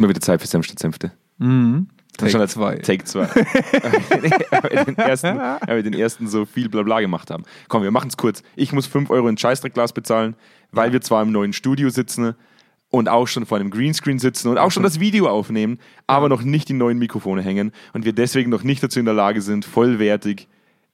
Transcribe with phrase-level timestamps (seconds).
[0.00, 1.12] immer wieder Zeit für Senf Senfte.
[1.38, 1.88] Mhm.
[2.16, 2.74] Take Take zwei.
[2.76, 3.20] Take 2.
[3.20, 7.44] weil, wir den ersten- weil wir den ersten so viel Blabla gemacht haben.
[7.68, 8.42] Komm, wir machen es kurz.
[8.56, 10.34] Ich muss 5 Euro in Scheißdreckglas bezahlen,
[10.72, 12.34] weil wir zwar im neuen Studio sitzen
[12.90, 15.78] und auch schon vor einem Greenscreen sitzen und auch schon das Video aufnehmen,
[16.08, 19.14] aber noch nicht die neuen Mikrofone hängen und wir deswegen noch nicht dazu in der
[19.14, 20.48] Lage sind, vollwertig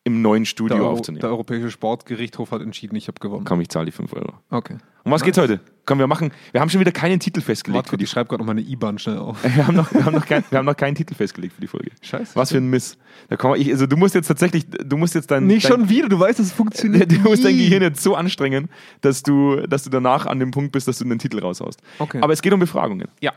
[0.04, 1.20] im neuen Der, Studio Euro, aufzunehmen.
[1.22, 3.44] der Europäische Sportgerichtshof hat entschieden, ich habe gewonnen.
[3.44, 4.34] Komm, ich zahle die 5 Euro.
[4.50, 4.76] Okay.
[5.06, 5.60] Um was geht's heute?
[5.84, 8.28] Komm, wir machen, wir haben schon wieder keinen Titel festgelegt Warte, für die ich schreibe
[8.28, 9.38] gerade noch meine IBAN schnell auf.
[9.44, 11.68] wir haben, noch, wir, haben noch kein, wir haben noch keinen Titel festgelegt für die
[11.68, 11.92] Folge.
[12.02, 12.34] Scheiße.
[12.34, 12.98] Was für ein Miss.
[13.28, 15.88] Da komm, ich, also du musst jetzt tatsächlich, du musst jetzt dein, Nicht dein, schon
[15.88, 17.12] wieder, du weißt, es funktioniert.
[17.12, 17.56] du musst dein.
[17.56, 18.68] Gehirn jetzt so anstrengen,
[19.00, 21.80] dass du, dass du danach an dem Punkt bist, dass du den Titel raushaust.
[22.00, 22.18] Okay.
[22.20, 23.06] Aber es geht um Befragungen.
[23.20, 23.32] Ja.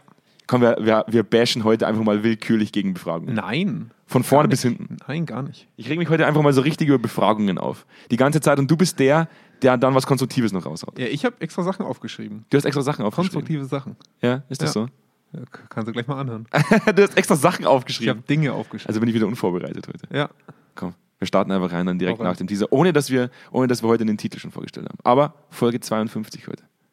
[0.47, 3.35] Komm, wir, wir, wir bashen heute einfach mal willkürlich gegen Befragungen.
[3.35, 3.91] Nein.
[4.07, 4.97] Von vorne bis hinten.
[5.07, 5.67] Nein, gar nicht.
[5.77, 7.85] Ich reg mich heute einfach mal so richtig über Befragungen auf.
[8.09, 8.57] Die ganze Zeit.
[8.57, 9.29] Und du bist der,
[9.61, 10.97] der dann was Konstruktives noch raushaut.
[10.99, 12.45] Ja, ich habe extra Sachen aufgeschrieben.
[12.49, 13.31] Du hast extra Sachen aufgeschrieben.
[13.33, 13.95] Konstruktive Sachen.
[14.21, 14.87] Ja, ist das Ja.
[15.31, 16.47] Ja, k- kannst du gleich mal anhören.
[16.51, 16.91] so?
[16.93, 18.23] du hast extra Sachen Ich habe aufgeschrieben.
[18.27, 18.89] Dinge aufgeschrieben.
[18.89, 20.07] Also bin ich wieder unvorbereitet heute.
[20.15, 20.29] ja.
[20.75, 22.27] Komm, wir starten einfach rein dann direkt rein.
[22.27, 24.97] nach dem Teaser, ohne dass, wir, ohne dass wir heute den Titel schon vorgestellt haben.
[25.03, 26.63] Aber Folge 52 heute.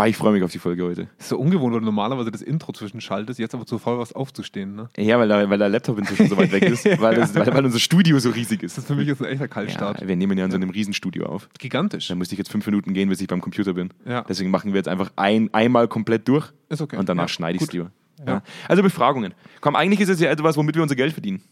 [0.00, 1.08] Ah, ich freue mich auf die Folge heute.
[1.18, 4.74] ist so ungewohnt, weil du normalerweise das Intro zwischenschaltest, jetzt aber zu faul was aufzustehen.
[4.74, 4.88] Ne?
[4.96, 7.66] Ja, weil der, weil der Laptop inzwischen so weit weg ist, weil, das, weil, weil
[7.66, 8.78] unser Studio so riesig ist.
[8.78, 10.00] Das ist für mich jetzt ein echter Kaltstart.
[10.00, 11.50] Ja, wir nehmen ja in so einem Riesenstudio auf.
[11.58, 12.08] Gigantisch.
[12.08, 13.90] Da müsste ich jetzt fünf Minuten gehen, bis ich beim Computer bin.
[14.06, 14.22] Ja.
[14.22, 16.96] Deswegen machen wir jetzt einfach ein, einmal komplett durch Ist okay.
[16.96, 17.90] und danach Ja, schneide ich es lieber.
[18.20, 18.32] Ja.
[18.32, 18.42] Ja.
[18.68, 19.34] Also Befragungen.
[19.60, 21.42] Komm, eigentlich ist es ja etwas, womit wir unser Geld verdienen.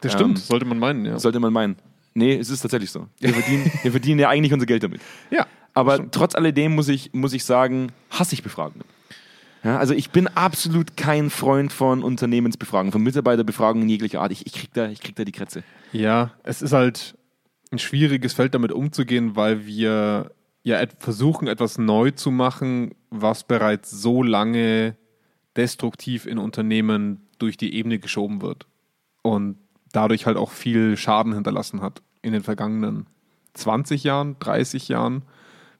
[0.00, 1.18] Das Ähm, stimmt, sollte man meinen, ja.
[1.18, 1.76] Sollte man meinen.
[2.14, 3.06] Nee, es ist tatsächlich so.
[3.20, 5.02] Wir verdienen, wir verdienen ja eigentlich unser Geld damit.
[5.30, 5.46] Ja.
[5.76, 8.86] Aber trotz alledem muss ich, muss ich sagen, hasse ich Befragungen.
[9.62, 14.32] Ja, also ich bin absolut kein Freund von Unternehmensbefragungen, von Mitarbeiterbefragungen jeglicher Art.
[14.32, 15.64] Ich, ich, krieg da, ich krieg da die Krätze.
[15.92, 17.18] Ja, es ist halt
[17.70, 20.30] ein schwieriges Feld, damit umzugehen, weil wir
[20.62, 24.96] ja et versuchen, etwas neu zu machen, was bereits so lange
[25.56, 28.66] destruktiv in Unternehmen durch die Ebene geschoben wird
[29.20, 29.58] und
[29.92, 33.06] dadurch halt auch viel Schaden hinterlassen hat in den vergangenen
[33.52, 35.22] 20 Jahren, 30 Jahren,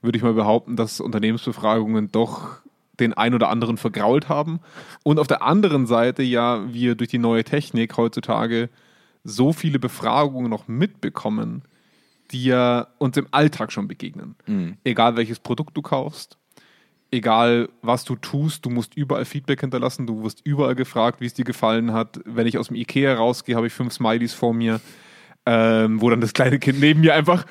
[0.03, 2.61] würde ich mal behaupten, dass Unternehmensbefragungen doch
[2.99, 4.61] den ein oder anderen vergrault haben.
[5.03, 8.71] Und auf der anderen Seite ja wir durch die neue Technik heutzutage
[9.25, 11.63] so viele Befragungen noch mitbekommen,
[12.31, 14.35] die ja uns im Alltag schon begegnen.
[14.85, 16.39] Egal welches Produkt du kaufst,
[17.11, 21.35] egal was du tust, du musst überall Feedback hinterlassen, du wirst überall gefragt, wie es
[21.35, 22.21] dir gefallen hat.
[22.25, 24.81] Wenn ich aus dem Ikea rausgehe, habe ich fünf Smileys vor mir,
[25.45, 27.47] ähm, wo dann das kleine Kind neben mir einfach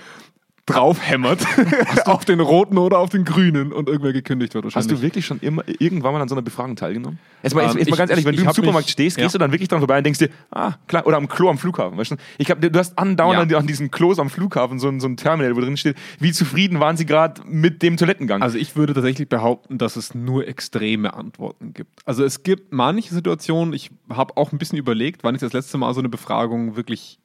[0.66, 1.46] draufhämmert
[2.06, 4.98] auf den roten oder auf den grünen und irgendwer gekündigt wird Hast wahrscheinlich.
[5.00, 7.20] du wirklich schon immer irgendwann mal an so einer Befragung teilgenommen?
[7.44, 8.92] Jetzt mal, jetzt, Ähm, jetzt mal ich- ganz ehrlich, wenn ich du im Supermarkt mich-
[8.94, 9.38] stehst, gehst ja.
[9.38, 11.98] du dann wirklich dran vorbei und denkst dir, ah, klar, oder am Klo am Flughafen,
[12.00, 12.16] weißt du?
[12.40, 13.60] Ich hab, du hast andauernd Ja.
[13.60, 16.80] an diesen Klos am Flughafen so ein, so ein Terminal, wo drin steht, wie zufrieden
[16.80, 18.42] waren sie gerade mit dem Toilettengang?
[18.42, 22.02] Also ich würde tatsächlich behaupten, dass es nur extreme Antworten gibt.
[22.06, 25.78] Also es gibt manche Situationen, ich habe auch ein bisschen überlegt, wann ich das letzte
[25.78, 27.20] Mal so eine Befragung wirklich,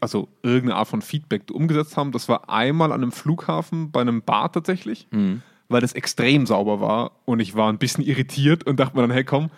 [0.00, 2.12] also irgendeine Art von Feedback umgesetzt haben.
[2.12, 5.08] Das war einmal an einem Flughafen bei einem Bar tatsächlich,
[5.68, 9.10] weil das extrem sauber war und ich war ein bisschen irritiert und dachte mir dann,
[9.10, 9.50] hey komm,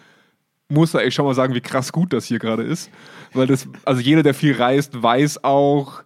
[0.68, 2.90] muss er echt schon mal sagen, wie krass gut das hier gerade ist.
[3.34, 6.02] Weil das, also jeder, der viel reist, weiß auch,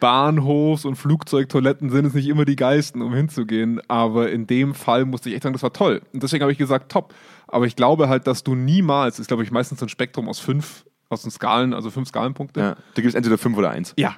[0.00, 3.80] Bahnhofs- und Flugzeugtoiletten sind es nicht immer die geilsten, um hinzugehen.
[3.88, 6.02] Aber in dem Fall musste ich echt sagen, das war toll.
[6.12, 7.14] Und deswegen habe ich gesagt, top.
[7.46, 10.84] Aber ich glaube halt, dass du niemals, ist glaube ich meistens ein Spektrum aus fünf,
[11.12, 12.60] aus den Skalen, also fünf Skalenpunkte.
[12.60, 13.94] ja, du gibst entweder fünf oder eins.
[13.96, 14.16] Ja.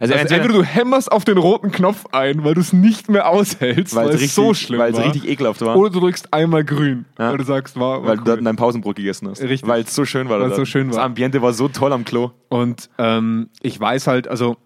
[0.00, 3.28] Also, Also entweder du hämmerst auf den roten Knopf ein, weil du es nicht mehr
[3.28, 5.06] aushältst, weil, weil es es so richtig, schlimm weil es war.
[5.06, 7.30] richtig ekelhaft war, oder du drückst einmal grün, Ja.
[7.32, 8.26] weil du sagst, war, war weil du cool.
[8.36, 9.42] dort dein Pausenbrot gegessen hast.
[9.42, 9.68] Richtig.
[9.68, 10.38] Weil es so schön war.
[10.38, 11.04] Weil es so schön Das war.
[11.04, 12.30] Ambiente war so toll am Klo.
[12.48, 14.56] Und ähm, ich weiß halt, also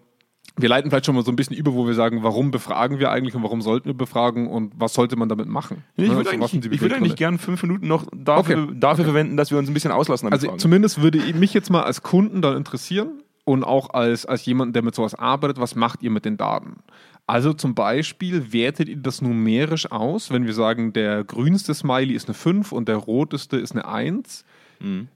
[0.56, 3.10] wir leiten vielleicht schon mal so ein bisschen über, wo wir sagen, warum befragen wir
[3.10, 5.84] eigentlich und warum sollten wir befragen und was sollte man damit machen?
[5.96, 8.72] Ich Ne, würde also eigentlich, ich würde eigentlich gern fünf Minuten noch dafür, Okay.
[8.78, 10.58] dafür verwenden, dass wir uns ein bisschen auslassen Also Befragen.
[10.60, 14.82] zumindest würde mich jetzt mal als Kunden dann interessieren und auch als, als jemand, der
[14.82, 16.76] mit sowas arbeitet, was macht ihr mit den Daten?
[17.26, 22.26] Also zum Beispiel, wertet ihr das numerisch aus, wenn wir sagen, der grünste Smiley ist
[22.28, 24.44] eine 5 und der roteste ist eine 1?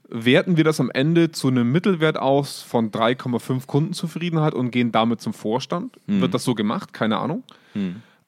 [0.09, 5.21] Werten wir das am Ende zu einem Mittelwert aus von 3,5 Kundenzufriedenheit und gehen damit
[5.21, 5.97] zum Vorstand?
[6.21, 6.93] Wird das so gemacht?
[6.93, 7.43] Keine Ahnung.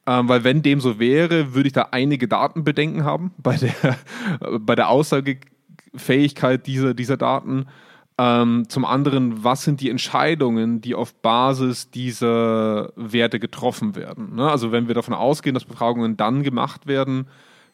[0.10, 3.98] Ähm, weil wenn dem so wäre, würde ich da einige Datenbedenken haben bei der,
[4.60, 7.68] bei der Aussagefähigkeit dieser, dieser Daten.
[8.18, 14.36] Ähm, zum anderen, was sind die Entscheidungen, die auf Basis dieser Werte getroffen werden?
[14.36, 14.50] Ne?
[14.50, 17.28] Also wenn wir davon ausgehen, dass Befragungen dann gemacht werden,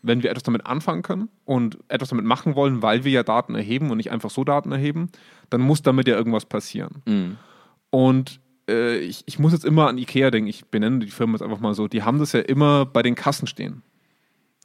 [0.06, 3.56] wenn wir etwas damit anfangen können und etwas damit machen wollen, weil wir ja Daten
[3.56, 5.10] erheben und nicht einfach so Daten erheben,
[5.50, 7.02] dann muss damit ja irgendwas passieren.
[7.06, 7.38] Mhm.
[7.90, 11.42] Und äh, ich, ich muss jetzt immer an Ikea denken, ich benenne die Firma jetzt
[11.42, 13.82] einfach mal so, die haben das ja immer bei den Kassen stehen.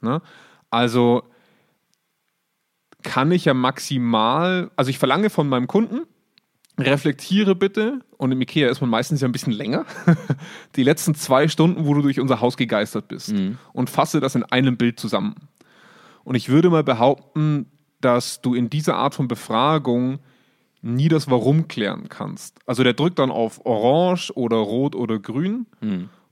[0.01, 0.21] Ne?
[0.69, 1.23] Also
[3.03, 6.01] kann ich ja maximal, also ich verlange von meinem Kunden,
[6.79, 9.83] reflektiere bitte, und im Ikea ist man meistens ja ein bisschen länger,
[10.75, 13.33] die letzten zwei Stunden, wo du durch unser Haus gegeistert bist
[13.73, 15.33] und fasse das in einem Bild zusammen.
[16.23, 17.65] Und ich würde mal behaupten,
[17.99, 20.19] dass du in dieser Art von Befragung
[20.83, 22.59] nie das Warum klären kannst.
[22.67, 25.65] Also der drückt dann auf Orange oder Rot oder Grün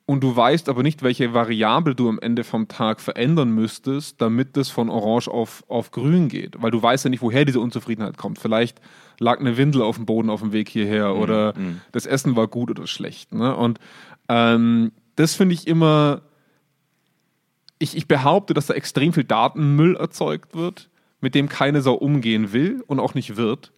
[0.05, 4.57] und du weißt aber nicht, welche Variable du am Ende vom Tag verändern müsstest, damit
[4.57, 6.61] es von Orange auf, auf Grün geht.
[6.61, 8.39] Weil du weißt ja nicht, woher diese Unzufriedenheit kommt.
[8.39, 8.79] Vielleicht
[9.19, 11.53] lag eine Windel auf dem Boden auf dem Weg hierher oder
[11.91, 13.33] das Essen war gut oder schlecht.
[13.33, 13.55] Ne?
[13.55, 13.79] Und
[14.29, 16.21] ähm, das finde ich immer
[17.79, 20.89] ich, ich behaupte, dass da extrem viel Datenmüll erzeugt wird,
[21.21, 23.71] mit dem keine Sau umgehen will und auch nicht wird.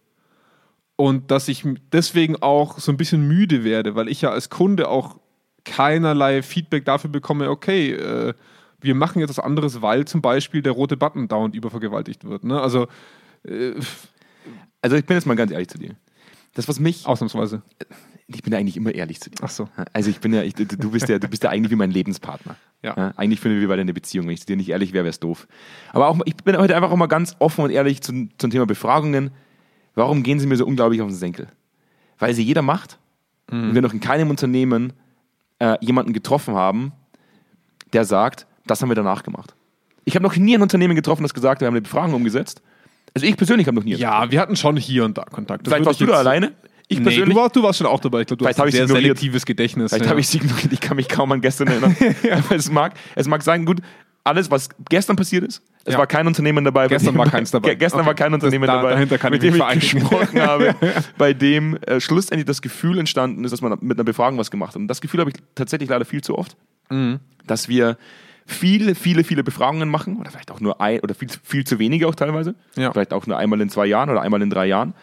[0.96, 4.88] Und dass ich deswegen auch so ein bisschen müde werde, weil ich ja als Kunde
[4.88, 5.18] auch
[5.64, 8.34] keinerlei Feedback dafür bekomme, okay, äh,
[8.80, 12.42] wir machen jetzt was anderes, weil zum Beispiel der rote Button dauernd übervergewaltigt wird.
[12.44, 12.60] Ne?
[12.60, 12.88] Also
[13.44, 13.74] äh,
[14.82, 15.94] Also ich bin jetzt mal ganz ehrlich zu dir.
[16.54, 17.62] Das, was mich, ausnahmsweise.
[18.26, 19.38] ich bin ja eigentlich immer ehrlich zu dir.
[19.40, 19.68] Ach so.
[19.92, 22.56] Also ich bin ja, ich, du, bist ja, du bist ja eigentlich wie mein Lebenspartner.
[22.82, 23.12] Ja.
[23.16, 24.26] eigentlich finden wir beide eine Beziehung.
[24.26, 25.46] Wenn ich zu dir nicht ehrlich wäre, wäre es doof.
[25.92, 28.66] Aber auch, ich bin heute einfach auch mal ganz offen und ehrlich zum, zum Thema
[28.66, 29.30] Befragungen.
[29.94, 31.46] Warum gehen sie mir so unglaublich auf den Senkel?
[32.18, 32.98] Weil sie jeder macht
[33.50, 34.94] und wir noch in keinem Unternehmen
[35.58, 36.92] äh, jemanden getroffen haben,
[37.92, 39.54] der sagt, das haben wir danach gemacht.
[40.04, 42.62] Ich habe noch nie ein Unternehmen getroffen, das gesagt hat, wir haben eine Befragung umgesetzt.
[43.14, 43.94] Also ich persönlich habe noch nie.
[43.94, 45.66] Ja, wir hatten schon hier und da Kontakt.
[45.66, 46.52] Das Vielleicht warst du da alleine.
[46.88, 47.34] Ich nee, persönlich.
[47.34, 48.20] du, warst, du warst schon auch dabei.
[48.22, 49.04] Ich glaube, du Vielleicht hast ein sehr ignoriert.
[49.18, 49.90] selektives Gedächtnis.
[49.90, 50.10] Vielleicht ja.
[50.10, 51.96] habe ich sie ignoriert, ich kann mich kaum an gestern erinnern.
[52.32, 53.80] Aber es mag, es mag sein, gut,
[54.24, 55.98] alles, was gestern passiert ist, es Ja.
[55.98, 56.84] war kein Unternehmen dabei.
[56.84, 57.70] bei Gestern dem- war keins dabei.
[57.70, 58.06] Ge- Gestern Okay.
[58.08, 60.74] war kein Das- Unternehmen da- dabei, dahinter kann mit ich dem ich gesprochen habe,
[61.18, 64.70] bei dem äh, schlussendlich das Gefühl entstanden ist, dass man mit einer Befragung was gemacht
[64.70, 64.76] hat.
[64.76, 66.56] Und das Gefühl habe ich tatsächlich leider viel zu oft,
[66.90, 67.20] Mhm.
[67.46, 67.96] dass wir
[68.52, 72.06] viele, viele, viele Befragungen machen oder vielleicht auch nur ein oder viel, viel zu wenige
[72.08, 72.54] auch teilweise.
[72.76, 72.92] Ja.
[72.92, 74.94] Vielleicht auch nur einmal in zwei Jahren oder einmal in drei Jahren.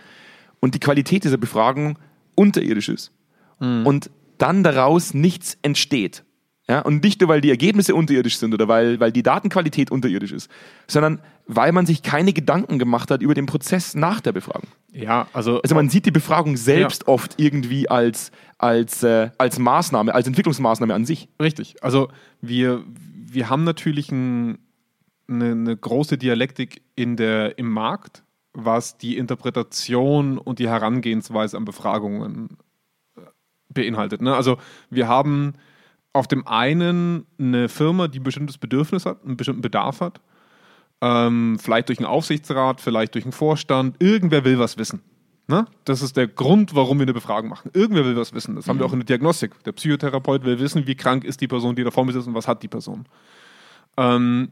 [0.60, 1.98] Und die Qualität dieser Befragung
[2.36, 3.12] unterirdisch ist
[3.60, 6.24] und dann daraus nichts entsteht.
[6.70, 10.32] Ja, und nicht nur, weil die Ergebnisse unterirdisch sind oder weil, weil die Datenqualität unterirdisch
[10.32, 10.52] ist,
[10.88, 14.70] sondern weil man sich keine Gedanken gemacht hat über den Prozess nach der Befragung.
[14.94, 20.14] Ja, also, Also man sieht die Befragung selbst oft irgendwie als, als, äh, als Maßnahme,
[20.14, 21.28] als Entwicklungsmaßnahme an sich.
[21.42, 21.76] richtig.
[21.82, 22.10] Also
[22.40, 22.84] wir,
[23.34, 24.60] wir haben natürlich ein,
[25.28, 28.24] eine, eine große Dialektik in der, im Markt,
[28.54, 32.58] was die Interpretation und die Herangehensweise an Befragungen
[33.16, 33.22] äh,
[33.70, 34.22] beinhaltet.
[34.22, 34.36] Ne?
[34.36, 34.58] Also
[34.90, 35.54] wir haben
[36.14, 40.22] auf dem einen eine Firma, die ein bestimmtes Bedürfnis hat, einen bestimmten Bedarf hat,
[41.02, 44.02] ähm, vielleicht durch einen Aufsichtsrat, vielleicht durch einen Vorstand.
[44.02, 45.02] Irgendwer will was wissen.
[45.50, 45.66] Ne?
[45.84, 47.72] Das ist der Grund, warum wir eine Befragung machen.
[47.74, 48.56] Irgendwer will was wissen.
[48.56, 49.52] Das haben wir auch in der Diagnostik.
[49.64, 52.36] Der Psychotherapeut will wissen, wie krank ist die Person, die da vor mir sitzt und
[52.36, 53.08] was hat die Person.
[53.98, 54.50] Ähm,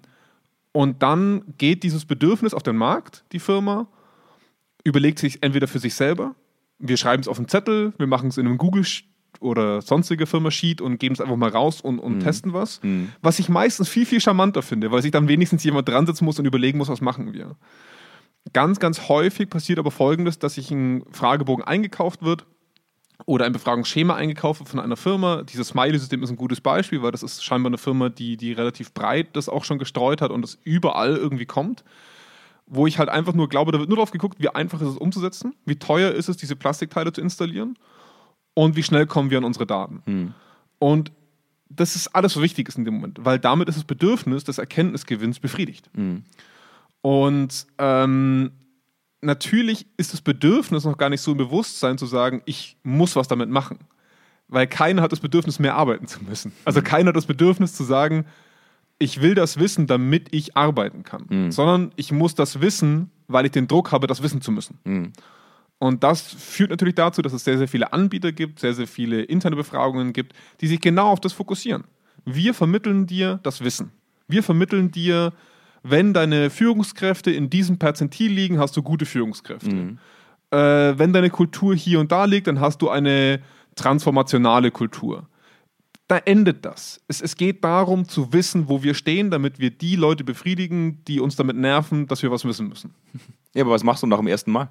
[0.72, 3.86] und dann geht dieses Bedürfnis auf den Markt, die Firma,
[4.84, 6.34] überlegt sich entweder für sich selber,
[6.80, 8.84] wir schreiben es auf einen Zettel, wir machen es in einem Google
[9.40, 12.82] oder sonstige Firma-Sheet und geben es einfach mal raus und, und testen was.
[13.22, 16.40] Was ich meistens viel, viel charmanter finde, weil sich dann wenigstens jemand dran setzen muss
[16.40, 17.56] und überlegen muss, was machen wir.
[18.54, 22.46] Ganz, ganz häufig passiert aber folgendes, dass sich ein Fragebogen eingekauft wird
[23.26, 25.44] oder ein Befragungsschema eingekauft wird von einer Firma.
[25.44, 28.94] Dieses Smiley-System ist ein gutes Beispiel, weil das ist scheinbar eine Firma, die, die relativ
[28.94, 31.84] breit das auch schon gestreut hat und das überall irgendwie kommt.
[32.70, 34.98] Wo ich halt einfach nur glaube, da wird nur drauf geguckt, wie einfach ist es
[34.98, 37.78] umzusetzen, wie teuer ist es, diese Plastikteile zu installieren
[38.54, 40.34] und wie schnell kommen wir an unsere Daten.
[40.78, 41.12] Und
[41.70, 44.58] das ist alles, was wichtig ist in dem Moment, weil damit ist das Bedürfnis des
[44.58, 45.90] Erkenntnisgewinns befriedigt.
[47.02, 48.52] Und ähm,
[49.22, 53.28] natürlich ist das Bedürfnis noch gar nicht so im Bewusstsein zu sagen, ich muss was
[53.28, 53.80] damit machen.
[54.48, 56.54] Weil keiner hat das Bedürfnis, mehr arbeiten zu müssen.
[56.66, 58.26] Also keiner hat das Bedürfnis zu sagen,
[59.00, 61.26] ich will das wissen, damit ich arbeiten kann.
[61.52, 64.80] Sondern ich muss das wissen, weil ich den Druck habe, das wissen zu müssen.
[65.80, 69.22] Und das führt natürlich dazu, dass es sehr, sehr viele Anbieter gibt, sehr, sehr viele
[69.22, 71.84] interne Befragungen gibt, die sich genau auf das fokussieren.
[72.26, 73.92] Wir vermitteln dir das Wissen.
[74.28, 75.34] Wir vermitteln dir,
[75.90, 79.70] wenn deine Führungskräfte in diesem Perzentil liegen, hast du gute Führungskräfte.
[80.52, 80.58] Äh,
[80.98, 83.42] wenn deine Kultur hier und da liegt, dann hast du eine
[83.76, 85.28] transformationale Kultur.
[86.08, 87.02] Da endet das.
[87.08, 91.20] Es, es geht darum zu wissen, wo wir stehen, damit wir die Leute befriedigen, die
[91.20, 92.94] uns damit nerven, dass wir was wissen müssen.
[93.54, 94.70] Ja, aber was machst du nach dem ersten Mal?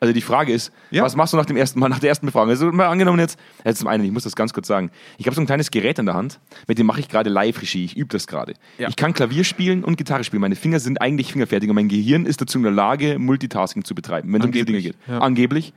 [0.00, 1.02] Also die Frage ist, Ja.
[1.02, 2.50] was machst du nach dem ersten Mal, nach der ersten Befragung?
[2.50, 5.34] Also mal angenommen jetzt, jetzt zum einen, ich muss das ganz kurz sagen, ich habe
[5.34, 6.38] so ein kleines Gerät in der Hand,
[6.68, 8.54] mit dem mache ich gerade Live-Regie, ich übe das gerade.
[8.78, 8.88] Ja.
[8.88, 10.40] Ich kann Klavier spielen und Gitarre spielen.
[10.40, 13.94] Meine Finger sind eigentlich fingerfertig und mein Gehirn ist dazu in der Lage, Multitasking zu
[13.94, 14.94] betreiben, wenn es um diese Dinge geht.
[15.08, 15.18] ja.
[15.18, 15.72] Angeblich.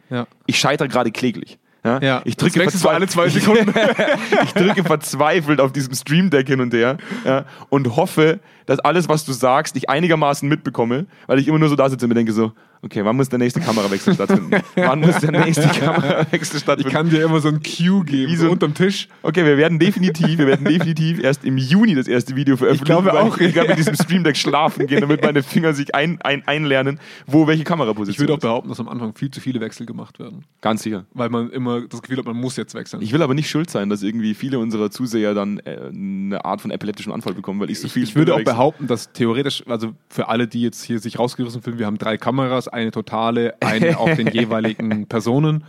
[0.45, 1.57] Ich scheitere gerade kläglich.
[1.83, 1.99] Ja?
[1.99, 3.73] Ja, Ich drücke alle zwei Sekunden.
[4.43, 8.39] ich drücke verzweifelt auf diesem Stream Deck hin und her ja, und hoffe,
[8.71, 12.05] dass alles, was du sagst, ich einigermaßen mitbekomme, weil ich immer nur so da sitze
[12.05, 14.61] und mir denke so, okay, wann muss der nächste Kamerawechsel stattfinden?
[14.75, 16.91] wann muss der nächste Kamerawechsel Ich stattfinden?
[16.91, 19.09] kann dir immer so ein Cue geben, Wie so unterm Tisch.
[19.23, 22.85] Okay, wir werden definitiv, wir werden definitiv erst im Juni das erste Video veröffentlichen.
[22.85, 23.37] glaube weil auch.
[23.37, 26.99] Ich werde mit diesem Stream Deck schlafen gehen, damit meine Finger sich ein, ein, einlernen,
[27.27, 30.17] wo welche Kameraposition Ich würde auch behaupten, dass am Anfang viel zu viele Wechsel gemacht
[30.19, 30.45] werden.
[30.61, 31.05] Ganz sicher.
[31.13, 33.01] Weil man immer das Gefühl hat, man muss jetzt wechseln.
[33.01, 36.61] Ich will aber nicht schuld sein, dass irgendwie viele unserer Zuseher dann äh, eine Art
[36.61, 38.53] von epileptischen Anfall bekommen, weil ich so viel ich würde auch wechsle.
[38.61, 42.17] Behaupten, dass theoretisch, also für alle, die jetzt hier sich rausgerissen fühlen, wir haben drei
[42.17, 45.63] Kameras, eine totale, eine auf den jeweiligen Personen.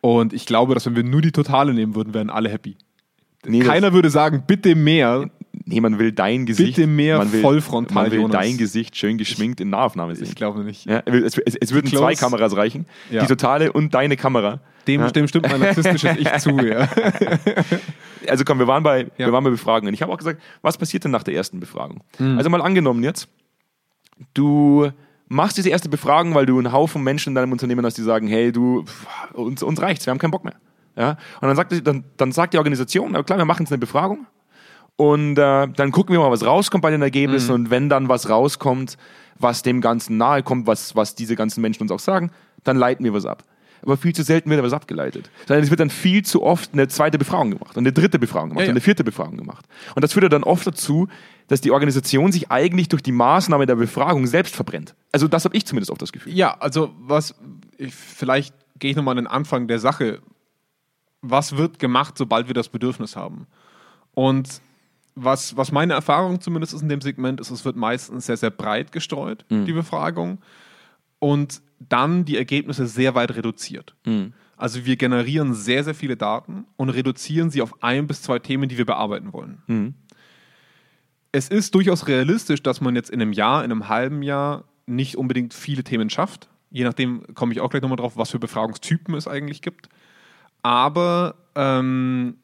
[0.00, 2.76] Und ich glaube, dass wenn wir nur die totale nehmen würden, wären alle happy.
[3.44, 5.30] Nee, Keiner würde sagen, bitte mehr.
[5.64, 6.76] Nee, man will dein Gesicht.
[6.76, 8.40] Bitte mehr man will, vollfrontal, Man will Jonas.
[8.40, 10.28] dein Gesicht schön geschminkt in Nahaufnahme sehen.
[10.28, 10.86] Ich glaube nicht.
[10.86, 12.04] Ja, es, es, es würden Close.
[12.04, 12.86] zwei Kameras reichen.
[13.10, 13.22] Ja.
[13.22, 14.60] Die totale und deine Kamera.
[14.86, 15.10] Dem, Ja.
[15.10, 16.50] dem stimmt mein narzisstisches Ich zu.
[16.58, 16.88] Ja.
[18.28, 19.26] Also komm, wir waren bei, Ja.
[19.26, 19.92] wir waren bei Befragungen.
[19.94, 22.02] Ich habe auch gesagt, was passiert denn nach der ersten Befragung?
[22.20, 22.38] Mhm.
[22.38, 23.28] Also mal angenommen jetzt,
[24.34, 24.90] du
[25.28, 28.28] machst diese erste Befragung, weil du einen Haufen Menschen in deinem Unternehmen hast, die sagen,
[28.28, 30.54] hey, du, pff, uns, uns reicht's, wir haben keinen Bock mehr.
[30.96, 31.10] Ja?
[31.40, 34.26] Und dann sagt, die- dann, dann sagt die Organisation, klar, wir machen jetzt eine Befragung
[34.96, 37.54] und äh, dann gucken wir mal, was rauskommt bei den Ergebnissen Mhm.
[37.64, 38.98] und wenn dann was rauskommt,
[39.38, 42.30] was dem Ganzen nahe kommt, was, was diese ganzen Menschen uns auch sagen,
[42.62, 43.42] dann leiten wir was ab.
[43.82, 45.30] Aber viel zu selten wird da was abgeleitet.
[45.46, 48.50] Sondern es wird dann viel zu oft eine zweite Befragung gemacht und eine dritte Befragung
[48.50, 48.70] gemacht Ja, ja.
[48.70, 49.66] und eine vierte Befragung gemacht.
[49.94, 51.08] Und das führt ja dann oft dazu,
[51.48, 54.94] dass die Organisation sich eigentlich durch die Maßnahme der Befragung selbst verbrennt.
[55.10, 56.32] Also das habe ich zumindest oft das Gefühl.
[56.32, 57.34] Ja, also was,
[57.76, 60.20] ich, vielleicht gehe ich nochmal an den Anfang der Sache.
[61.20, 63.46] Was wird gemacht, sobald wir das Bedürfnis haben?
[64.14, 64.60] Und
[65.14, 68.50] was, was meine Erfahrung zumindest ist in dem Segment, ist, es wird meistens sehr, sehr
[68.50, 70.38] breit gestreut, die Befragung.
[71.18, 73.94] Und dann die Ergebnisse sehr weit reduziert.
[74.56, 78.68] Also wir generieren sehr, sehr viele Daten und reduzieren sie auf ein bis zwei Themen,
[78.68, 79.62] die wir bearbeiten wollen.
[81.32, 85.16] Es ist durchaus realistisch, dass man jetzt in einem Jahr, in einem halben Jahr nicht
[85.16, 86.48] unbedingt viele Themen schafft.
[86.70, 89.88] Je nachdem komme ich auch gleich nochmal drauf, was für Befragungstypen es eigentlich gibt.
[90.62, 92.36] Aber ähm,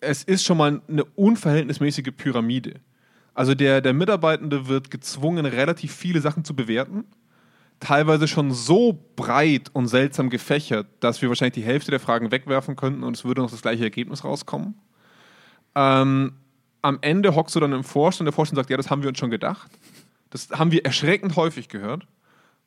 [0.00, 2.80] es ist schon mal eine unverhältnismäßige Pyramide.
[3.34, 7.04] Also der, der Mitarbeitende wird gezwungen, relativ viele Sachen zu bewerten.
[7.84, 12.76] Teilweise schon so breit und seltsam gefächert, dass wir wahrscheinlich die Hälfte der Fragen wegwerfen
[12.76, 14.74] könnten und es würde noch das gleiche Ergebnis rauskommen.
[15.74, 16.34] Ähm,
[16.80, 19.18] am Ende hockst du dann im Vorstand, der Vorstand sagt, ja, das haben wir uns
[19.18, 19.68] schon gedacht.
[20.30, 22.06] Das haben wir erschreckend häufig gehört,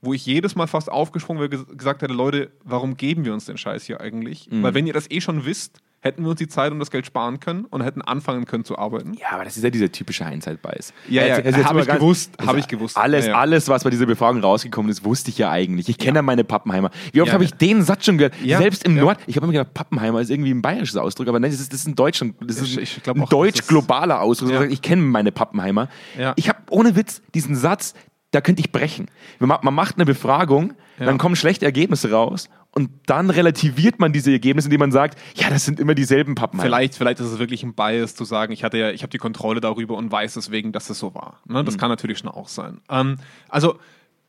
[0.01, 3.45] wo ich jedes Mal fast aufgesprungen wäre, ges- gesagt hätte, Leute, warum geben wir uns
[3.45, 4.49] den Scheiß hier eigentlich?
[4.63, 7.05] Weil wenn ihr das eh schon wisst, hätten wir uns die Zeit und das Geld
[7.07, 9.13] sparen können und hätten anfangen können zu arbeiten.
[9.15, 10.93] Ja, aber das ist ja dieser typische Hindsight-Bias.
[11.09, 12.95] Ja, ja, Jetzt- jetzt hab mal ich ganz- gewusst, also hab ich gewusst.
[12.95, 13.37] Alles, Ja, ja.
[13.39, 15.89] alles, was bei dieser Befragung rausgekommen ist, wusste ich ja eigentlich.
[15.89, 16.21] Ich kenne ja.
[16.21, 16.91] meine Pappenheimer.
[17.11, 18.35] Wie oft habe ich den Satz schon gehört?
[18.45, 18.95] Selbst im.
[18.95, 19.17] Nord.
[19.25, 21.79] Ich habe immer gedacht, Pappenheimer ist irgendwie ein bayerisches Ausdruck, aber nein, das ist, das
[21.81, 24.69] ist ein Deutsch, das ist Ich- ich ein deutsch-globaler Ausdruck.
[24.69, 25.89] Ich kenne meine Pappenheimer.
[26.35, 27.95] Ich habe ohne Witz diesen Satz,
[28.31, 29.07] da könnte ich brechen.
[29.39, 34.11] Man ma- man macht eine Befragung, dann kommen schlechte Ergebnisse raus und dann relativiert man
[34.11, 36.67] diese Ergebnisse, indem man sagt, ja, das sind immer dieselben Pappenheimer.
[36.67, 39.17] Vielleicht, vielleicht ist es wirklich ein Bias zu sagen, ich hatte ja, ich habe die
[39.17, 41.39] Kontrolle darüber und weiß deswegen, dass es so war.
[41.45, 41.63] Ne?
[41.63, 42.81] Das kann natürlich schon auch sein.
[42.89, 43.17] Ähm,
[43.47, 43.79] also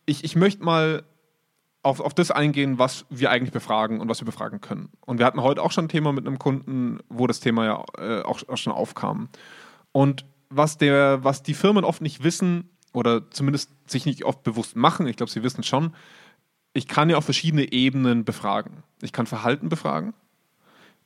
[0.06, 1.02] ich, ich möchte mal
[1.82, 4.90] auf, auf das eingehen, was wir eigentlich befragen und was wir befragen können.
[5.00, 7.84] Und wir hatten heute auch schon ein Thema mit einem Kunden, wo das Thema ja
[7.98, 9.28] äh, auch, auch schon aufkam.
[9.90, 14.76] Und was, der, was die Firmen oft nicht wissen oder zumindest sich nicht oft bewusst
[14.76, 15.92] machen, ich glaube, sie wissen schon,
[16.76, 18.83] ich kann ja auf verschiedene Ebenen befragen.
[19.00, 20.14] Ich kann Verhalten befragen,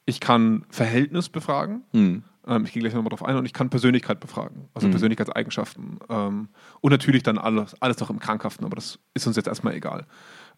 [0.04, 2.24] ich kann Verhältnis befragen, Hm.
[2.46, 6.00] ähm, ich gehe gleich nochmal drauf ein, und ich kann Persönlichkeit befragen, also Persönlichkeitseigenschaften.
[6.08, 6.48] Ähm,
[6.80, 10.06] und natürlich dann alles, alles noch im Krankhaften, aber das ist uns jetzt erstmal egal.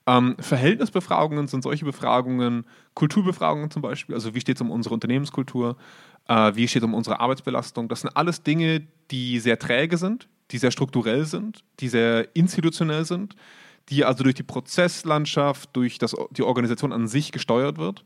[0.07, 2.65] Ähm, Verhältnisbefragungen sind solche Befragungen,
[2.95, 5.77] Kulturbefragungen zum Beispiel, also wie steht es um unsere Unternehmenskultur,
[6.29, 7.89] äh, wie steht es um unsere Arbeitsbelastung.
[7.89, 13.05] Das sind alles Dinge, die sehr träge sind, die sehr strukturell sind, die sehr institutionell
[13.05, 13.37] sind,
[13.89, 18.05] die also durch die Prozesslandschaft, durch das, die Organisation an sich gesteuert wird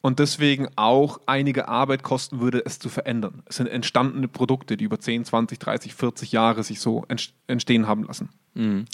[0.00, 3.42] und deswegen auch einige Arbeit kosten würde, es zu verändern.
[3.46, 7.88] Es sind entstandene Produkte, die über 10, 20, 30, 40 Jahre sich so ent- entstehen
[7.88, 8.28] haben lassen.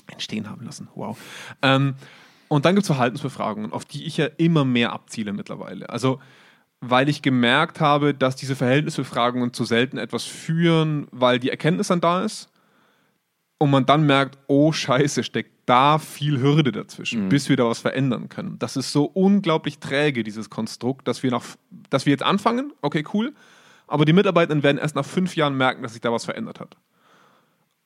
[0.07, 1.17] Entstehen haben lassen, wow.
[1.63, 1.95] Ähm,
[2.49, 5.89] und dann gibt es Verhaltensbefragungen, auf die ich ja immer mehr abziele mittlerweile.
[5.89, 6.21] Also,
[6.81, 12.03] weil ich gemerkt habe, dass diese Verhältnisbefragungen zu selten etwas führen, weil die Erkenntnis dann
[12.03, 12.51] da ist
[13.59, 17.79] und man dann merkt, oh Scheiße, steckt da viel Hürde dazwischen, bis wir da was
[17.81, 18.59] verändern können.
[18.59, 21.45] Das ist so unglaublich träge, dieses Konstrukt, dass wir, nach,
[21.91, 23.33] dass wir jetzt anfangen, okay, cool,
[23.87, 26.77] aber die Mitarbeitenden werden erst nach fünf Jahren merken, dass sich da was verändert hat.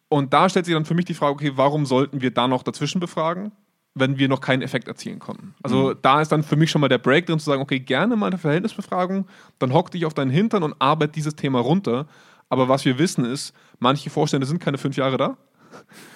[0.09, 2.63] Und da stellt sich dann für mich die Frage, okay, warum sollten wir da noch
[2.63, 3.53] dazwischen befragen,
[3.95, 5.55] wenn wir noch keinen Effekt erzielen konnten?
[5.63, 8.17] Also da ist dann für mich schon mal der Break drin zu sagen, okay, gerne
[8.17, 9.27] mal eine Verhältnisbefragung,
[9.59, 12.07] dann hock dich auf deinen Hintern und arbeite dieses Thema runter.
[12.49, 15.37] Aber was wir wissen ist, manche Vorstände sind keine fünf Jahre da.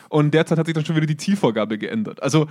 [0.08, 2.22] Und derzeit hat sich dann schon wieder die Zielvorgabe geändert.
[2.22, 2.46] Also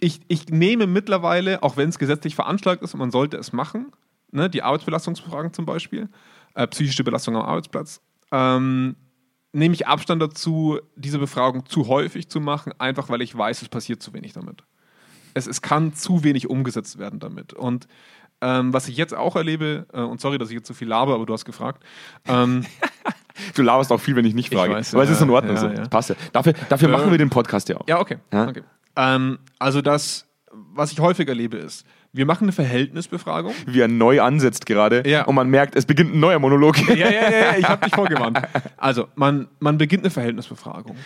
[0.00, 3.92] ich, ich nehme mittlerweile, auch wenn es gesetzlich veranschlagt ist und man sollte es machen,
[4.30, 6.08] ne, die Arbeitsbelastungsbefragen zum Beispiel,
[6.54, 8.00] äh, psychische Belastung am Arbeitsplatz,
[8.32, 8.96] ähm,
[9.52, 13.68] nehme ich Abstand dazu, diese Befragung zu häufig zu machen, einfach weil ich weiß, es
[13.68, 14.64] passiert zu wenig damit.
[15.32, 17.52] Es, es kann zu wenig umgesetzt werden damit.
[17.52, 17.86] Und
[18.46, 21.14] ähm, was ich jetzt auch erlebe, äh, und sorry, dass ich jetzt so viel laber,
[21.14, 21.82] aber du hast gefragt,
[22.26, 22.64] ähm,
[23.54, 24.72] Du laberst auch viel, wenn ich nicht frage.
[24.72, 25.68] weiß, Aber es ist in ja, Ordnung ja, so.
[25.68, 25.88] ja.
[25.88, 26.16] Passt ja.
[26.32, 27.86] Dafür, dafür Äh, machen wir den Podcast ja auch.
[27.86, 28.16] Ja, okay.
[28.32, 28.48] Ja?
[28.48, 28.62] okay.
[28.96, 30.26] Ähm, also das,
[30.72, 33.52] was ich häufig erlebe, ist, wir machen eine Verhältnisbefragung.
[33.66, 35.02] Wie er neu ansetzt gerade.
[35.06, 35.24] Ja.
[35.24, 36.78] Und man merkt, es beginnt ein neuer Monolog.
[36.88, 38.40] Ja, ja, ja, ja ich habe dich vorgewarnt.
[38.78, 40.96] Also, man, man beginnt eine Verhältnisbefragung.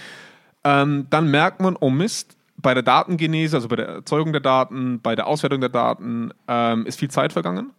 [0.63, 5.00] Ähm, dann merkt man, oh Mist, bei der Datengenese, also bei der Erzeugung der Daten,
[5.00, 7.73] bei der Auswertung der Daten, ähm, ist viel Zeit vergangen.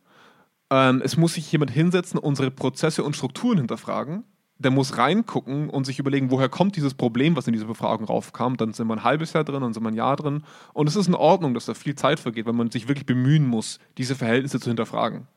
[0.69, 4.23] Ähm, es muss sich jemand hinsetzen, unsere Prozesse und Strukturen hinterfragen.
[4.57, 8.57] Der muss reingucken und sich überlegen, woher kommt dieses Problem, was in diese Befragung raufkam.
[8.57, 10.43] Dann sind wir ein halbes Jahr drin, dann sind wir ein Jahr drin.
[10.73, 13.47] Und es ist in Ordnung, dass da viel Zeit vergeht, weil man sich wirklich bemühen
[13.47, 15.27] muss, diese Verhältnisse zu hinterfragen.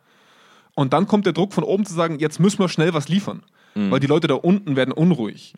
[0.75, 3.43] Und dann kommt der Druck von oben zu sagen, jetzt müssen wir schnell was liefern.
[3.91, 5.55] Weil die Leute da unten werden unruhig.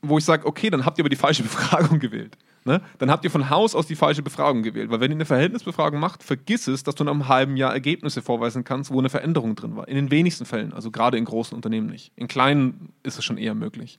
[0.00, 2.36] Wo ich sage, okay, dann habt ihr aber die falsche Befragung gewählt.
[2.64, 2.80] Ne?
[2.98, 4.90] Dann habt ihr von Haus aus die falsche Befragung gewählt.
[4.90, 8.22] Weil wenn ihr eine Verhältnisbefragung macht, vergiss es, dass du nach einem halben Jahr Ergebnisse
[8.22, 9.88] vorweisen kannst, wo eine Veränderung drin war.
[9.88, 12.12] In den wenigsten Fällen, also gerade in großen Unternehmen nicht.
[12.16, 13.98] In kleinen ist es schon eher möglich.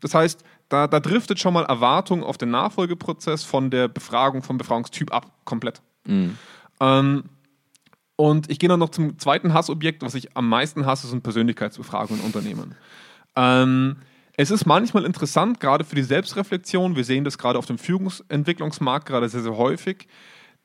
[0.00, 4.58] Das heißt, da, da driftet schon mal Erwartung auf den Nachfolgeprozess von der Befragung, vom
[4.58, 5.80] Befragungstyp ab, komplett.
[6.80, 7.24] Ähm,
[8.16, 12.20] und ich gehe dann noch zum zweiten Hassobjekt, was ich am meisten hasse, sind Persönlichkeitsbefragungen
[12.20, 12.74] in Unternehmen.
[13.36, 13.96] Ähm,
[14.36, 19.06] es ist manchmal interessant, gerade für die Selbstreflexion, wir sehen das gerade auf dem Führungsentwicklungsmarkt
[19.06, 20.08] gerade sehr, sehr häufig,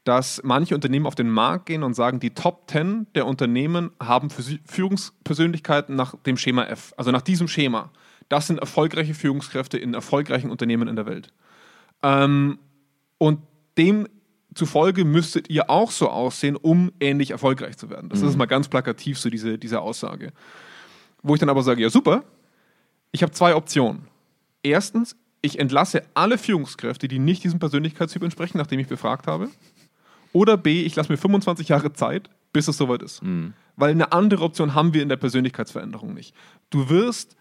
[0.06, 4.30] dass manche Unternehmen auf den Markt gehen und sagen, die Top 10 der Unternehmen haben
[4.30, 7.92] Führungspersönlichkeiten nach dem Schema F, also nach diesem Schema.
[8.30, 11.34] Das sind erfolgreiche Führungskräfte in erfolgreichen Unternehmen in der Welt.
[12.04, 12.60] Ähm,
[13.18, 13.42] und
[13.78, 18.08] demzufolge müsstet ihr auch so aussehen, um ähnlich erfolgreich zu werden.
[18.10, 20.32] Das ist mal ganz plakativ, so diese, diese Aussage.
[21.22, 22.24] Wo ich dann aber sage, ja super,
[23.18, 24.08] ich habe zwei Optionen.
[24.62, 29.50] Erstens, ich entlasse alle Führungskräfte, die nicht diesem Persönlichkeitstyp entsprechen, nachdem ich befragt habe.
[30.34, 33.24] Oder B, ich lasse mir 25 Jahre Zeit, bis es soweit ist.
[33.76, 36.36] Weil eine andere Option haben wir in der Persönlichkeitsveränderung nicht.
[36.70, 37.36] Du wirst,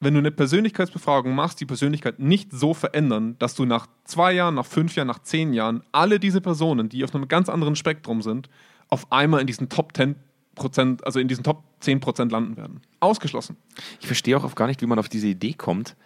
[0.00, 4.54] wenn du eine Persönlichkeitsbefragung machst, die Persönlichkeit nicht so verändern, dass du nach zwei Jahren,
[4.54, 8.22] nach fünf Jahren, nach zehn Jahren alle diese Personen, die auf einem ganz anderen Spektrum
[8.22, 8.48] sind,
[8.88, 10.16] auf einmal in diesen Top 10
[10.58, 12.80] Prozent, also in diesen Top 10 Prozent landen werden.
[13.00, 13.56] Ausgeschlossen.
[14.00, 15.96] Ich verstehe auch gar nicht, wie man auf diese Idee kommt,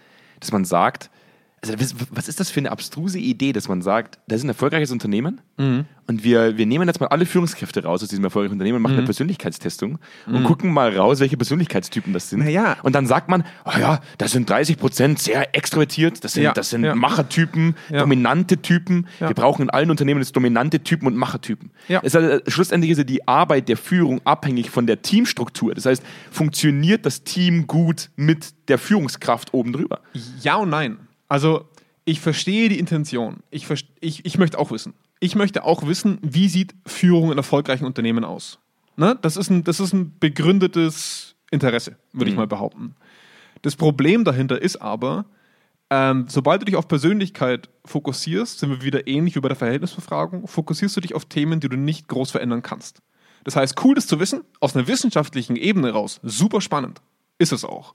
[0.41, 1.11] dass man sagt,
[1.65, 1.75] also
[2.11, 5.41] was- ist das für eine abstruse Idee, dass man sagt, das ist ein erfolgreiches Unternehmen
[5.57, 8.97] und wir, wir nehmen jetzt mal alle Führungskräfte raus aus diesem erfolgreichen Unternehmen und machen
[8.97, 12.41] eine Persönlichkeitstestung und gucken mal raus, welche Persönlichkeitstypen das sind.
[12.41, 12.77] Naja.
[12.83, 16.53] Und dann sagt man, oh ja, das sind 30 Prozent sehr extrovertiert, das sind, Ja,
[16.53, 16.97] das sind ja.
[16.97, 18.01] Machertypen, Ja.
[18.01, 19.07] dominante Typen.
[19.21, 19.29] Ja.
[19.29, 21.71] Wir brauchen in allen Unternehmen jetzt dominante Typen und Machertypen.
[21.87, 22.01] Ja.
[22.03, 25.75] Es ist also, schlussendlich ist ja die Arbeit der Führung abhängig von der Teamstruktur.
[25.77, 30.01] Das heißt, funktioniert das Team gut mit der Führungskraft oben drüber?
[30.41, 30.97] Ja und nein.
[31.33, 31.65] Also,
[32.05, 33.39] ich verstehe die Intention.
[33.51, 33.67] Ich,
[34.01, 34.93] ich, ich möchte auch wissen.
[35.19, 38.59] Ich möchte auch wissen, wie sieht Führung in erfolgreichen Unternehmen aus.
[38.97, 39.19] Ne?
[39.23, 42.97] Das, ist ein, das ist ein begründetes Interesse, würde ich mal behaupten.
[43.63, 45.25] Das Problem dahinter ist aber,
[45.89, 50.47] ähm, sobald du dich auf Persönlichkeit fokussierst, sind wir wieder ähnlich wie bei der Verhältnisbefragung,
[50.47, 53.01] fokussierst du dich auf Themen, die du nicht groß verändern kannst.
[53.45, 57.01] Das heißt, cool das zu wissen, aus einer wissenschaftlichen Ebene raus, super spannend.
[57.39, 57.95] Ist es auch.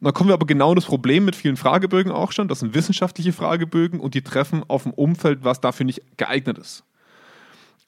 [0.00, 2.46] Und dann kommen wir aber genau in das Problem mit vielen Fragebögen auch schon.
[2.46, 6.84] Das sind wissenschaftliche Fragebögen und die treffen auf ein Umfeld, was dafür nicht geeignet ist.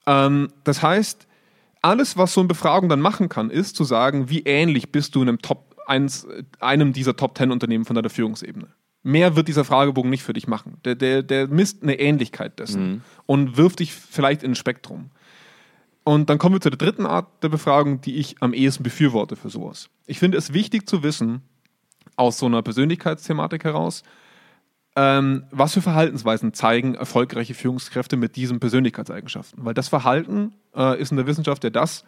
[0.07, 1.29] Ähm, das heißt,
[1.83, 5.23] alles, was so eine Befragung dann machen kann, ist zu sagen, wie ähnlich bist du
[5.23, 6.27] einem, Top, eins,
[6.59, 8.69] einem dieser Top 10 Unternehmen von deiner Führungsebene.
[9.03, 10.79] Mehr wird dieser Fragebogen nicht für dich machen.
[10.85, 15.11] Der, der, der misst eine Ähnlichkeit dessen und wirft dich vielleicht in ein Spektrum.
[16.05, 19.37] Und dann kommen wir zu der dritten Art der Befragung, die ich am ehesten befürworte
[19.37, 19.89] für sowas.
[20.07, 21.43] Ich finde es wichtig zu wissen,
[22.21, 24.03] aus so einer Persönlichkeitsthematik heraus,
[24.95, 29.65] ähm, was für Verhaltensweisen zeigen erfolgreiche Führungskräfte mit diesen Persönlichkeitseigenschaften.
[29.65, 32.05] Weil das Verhalten äh, ist in der Wissenschaft ja das,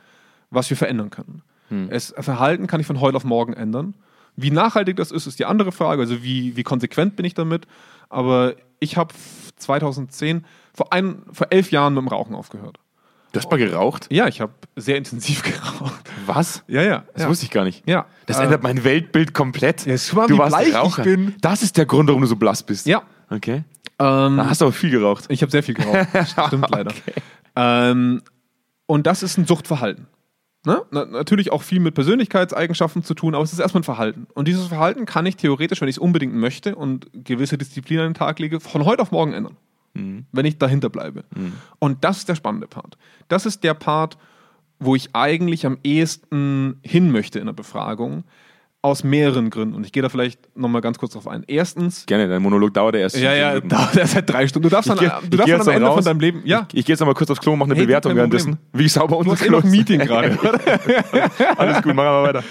[0.50, 1.42] was wir verändern können.
[1.90, 3.94] Es, Verhalten kann ich von heute auf morgen ändern.
[4.36, 6.02] Wie nachhaltig das ist, ist die andere Frage.
[6.02, 7.66] Also wie, wie konsequent bin ich damit.
[8.10, 9.14] Aber ich habe
[9.56, 10.44] 2010,
[10.74, 12.78] vor, ein, vor elf Jahren mit dem Rauchen aufgehört.
[13.32, 14.06] Du hast mal geraucht?
[14.10, 16.02] Ja, ich habe sehr intensiv geraucht.
[16.26, 16.62] Was?
[16.68, 17.04] Ja, ja.
[17.14, 17.28] Das ja.
[17.28, 17.82] wusste ich gar nicht.
[17.88, 18.06] Ja.
[18.26, 19.86] Das Äh, ändert mein Weltbild komplett.
[19.86, 21.34] Ja, schau mal, du wie warst bleich ich bin.
[21.40, 22.86] Das ist der Grund, warum du so blass bist.
[22.86, 23.02] Ja.
[23.30, 23.64] Okay.
[23.98, 25.24] Ähm, Da hast du aber viel geraucht.
[25.28, 26.06] Ich habe sehr viel geraucht.
[26.46, 26.92] Stimmt leider.
[27.56, 28.22] Ähm,
[28.86, 30.06] und das ist ein Suchtverhalten.
[30.64, 30.82] Ne?
[30.90, 34.26] Na, natürlich auch viel mit Persönlichkeitseigenschaften zu tun, aber es ist erstmal ein Verhalten.
[34.34, 38.04] Und dieses Verhalten kann ich theoretisch, wenn ich es unbedingt möchte und gewisse Disziplin an
[38.10, 39.56] den Tag lege, von heute auf morgen ändern.
[39.94, 41.24] Wenn ich dahinter bleibe.
[41.78, 42.96] Und das ist der spannende Part.
[43.28, 44.16] Das ist der Part,
[44.78, 48.24] wo ich eigentlich am ehesten hin möchte in der Befragung.
[48.84, 49.76] Aus mehreren Gründen.
[49.76, 51.44] Und ich gehe da vielleicht nochmal ganz kurz drauf ein.
[51.46, 53.16] Erstens, Gerne, dein Monolog dauert erst.
[53.16, 54.64] ja, ja, dauert erst seit drei Stunden.
[54.68, 55.94] Du darfst Ich dann, geh- du darfst dann am Ende raus.
[55.94, 56.66] von deinem Leben, ja.
[56.72, 58.58] Ich, ich gehe jetzt noch mal kurz aufs Klo und mache eine Hey, Bewertung währenddessen,
[58.72, 59.66] wie ich sauber unser Klo ist.
[59.66, 60.36] Meeting gerade.
[61.58, 62.44] Alles gut, machen wir weiter.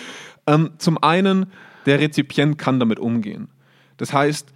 [0.48, 1.48] ähm, zum einen,
[1.86, 3.50] der Rezipient kann damit umgehen.
[3.98, 4.54] Das heißt,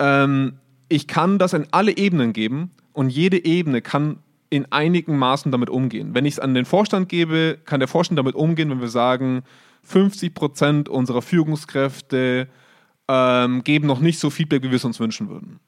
[0.00, 0.54] ähm,
[0.92, 4.18] ich kann das in alle Ebenen geben und jede Ebene kann
[4.50, 6.14] in einigen Maßen damit umgehen.
[6.14, 9.42] Wenn ich es an den Vorstand gebe, kann der Vorstand damit umgehen, wenn wir sagen,
[9.84, 12.48] 50 Prozent unserer Führungskräfte
[13.08, 15.58] ähm, geben noch nicht so Feedback, wie wir es uns wünschen würden.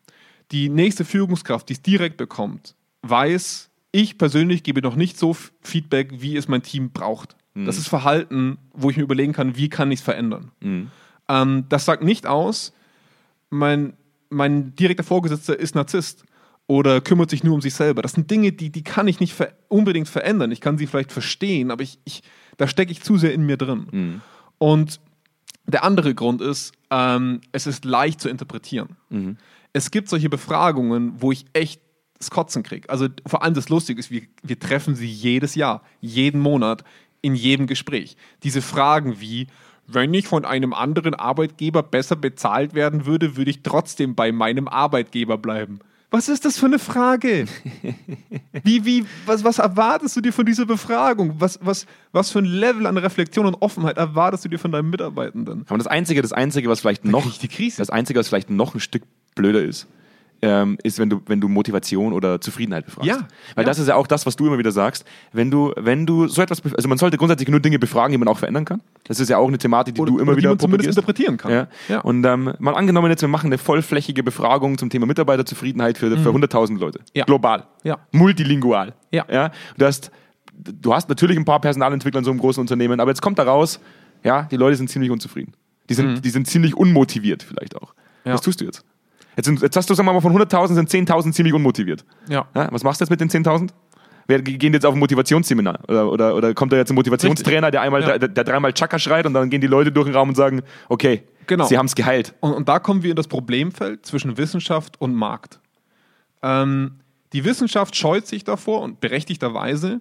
[0.53, 6.21] Die nächste Führungskraft, die es direkt bekommt, weiß, ich persönlich gebe noch nicht so Feedback,
[6.21, 7.37] wie es mein Team braucht.
[7.65, 10.51] Das ist Verhalten, wo ich mir überlegen kann, wie kann ich es verändern.
[11.29, 12.75] Ähm, das sagt nicht aus,
[13.49, 13.95] mein,
[14.35, 16.25] mein direkter Vorgesetzter ist Narzisst
[16.67, 18.03] oder kümmert sich nur um sich selber.
[18.03, 20.51] Das sind Dinge, die, die kann ich nicht ver unbedingt verändern.
[20.51, 22.23] Ich kann sie vielleicht verstehen, aber ich, ich,
[22.57, 23.87] da stecke ich zu sehr in mir drin.
[24.59, 25.01] Und
[25.67, 28.97] der andere Grund ist, ähm, es ist leicht zu interpretieren.
[29.73, 31.81] Es gibt solche Befragungen, wo ich echt
[32.19, 32.89] das Kotzen kriege.
[32.89, 36.85] Also vor allem das Lustige ist, wir, wir treffen sie jedes Jahr, jeden Monat,
[37.21, 38.17] in jedem Gespräch.
[38.43, 39.49] Diese Fragen wie,
[39.87, 44.69] wenn ich von einem anderen Arbeitgeber besser bezahlt werden würde, würde ich trotzdem bei meinem
[44.69, 45.81] Arbeitgeber bleiben.
[46.11, 47.47] Was ist das für eine Frage?
[48.63, 51.35] Wie, wie, was, was erwartest du dir von dieser Befragung?
[51.41, 54.91] Was, was, was für ein Level an Reflexion und Offenheit erwartest du dir von deinen
[54.91, 55.65] Mitarbeitenden?
[55.67, 57.79] Aber das Einzige, das Einzige, was vielleicht noch, die Krise.
[57.79, 59.03] das Einzige, was vielleicht noch ein Stück
[59.35, 59.89] blöder ist,
[60.45, 63.09] ähm, ist, wenn du, wenn du Motivation oder Zufriedenheit befragst.
[63.09, 63.69] Ja, Weil ja.
[63.69, 65.05] das ist ja auch das, was du immer wieder sagst.
[65.33, 68.29] Wenn du, wenn du so etwas, also man sollte grundsätzlich nur Dinge befragen, die man
[68.29, 68.81] auch verändern kann.
[69.05, 71.37] Das ist ja auch eine Thematik, die Oder- du immer die wieder man zumindest interpretieren
[71.37, 71.51] kann.
[71.53, 71.69] Ja.
[71.89, 72.01] Ja.
[72.01, 76.31] Und ähm, mal angenommen jetzt, wir machen eine vollflächige Befragung zum Thema Mitarbeiterzufriedenheit für, für
[76.31, 77.01] 100.000 Leute.
[77.01, 77.05] Mhm.
[77.15, 77.25] Ja.
[77.25, 77.65] Global.
[77.83, 77.99] Ja.
[78.13, 78.95] Multilingual.
[79.11, 79.25] Ja.
[79.31, 79.51] Ja.
[79.77, 80.11] Du hast,
[80.55, 83.45] du hast natürlich ein paar Personalentwickler in so einem großen Unternehmen, aber jetzt kommt da
[83.45, 83.81] raus,
[84.23, 85.53] ja, die Leute sind ziemlich unzufrieden.
[85.91, 87.95] Die sind, die sind ziemlich unmotiviert vielleicht auch.
[87.95, 88.29] Mhm.
[88.31, 88.35] Ja.
[88.35, 88.85] Was tust du jetzt?
[89.37, 92.05] Jetzt, sind, jetzt hast du, sagen wir mal, von 100.000 sind 10.000 ziemlich unmotiviert.
[92.29, 92.47] Ja.
[92.55, 93.71] Ja, was machst du jetzt mit den 10.000?
[94.27, 95.81] Wer gehen jetzt auf ein Motivationsseminar?
[95.87, 98.17] Oder, oder, oder kommt da jetzt ein Motivationstrainer, der einmal, Ja.
[98.19, 100.63] der, der dreimal Chaka schreit und dann gehen die Leute durch den Raum und sagen,
[100.89, 101.67] okay, Genau.
[101.67, 102.35] sie haben es geheilt.
[102.41, 105.61] Und, und da kommen wir in das Problemfeld zwischen Wissenschaft und Markt.
[106.43, 107.01] Ähm,
[107.35, 110.01] die Wissenschaft scheut sich davor und berechtigterweise,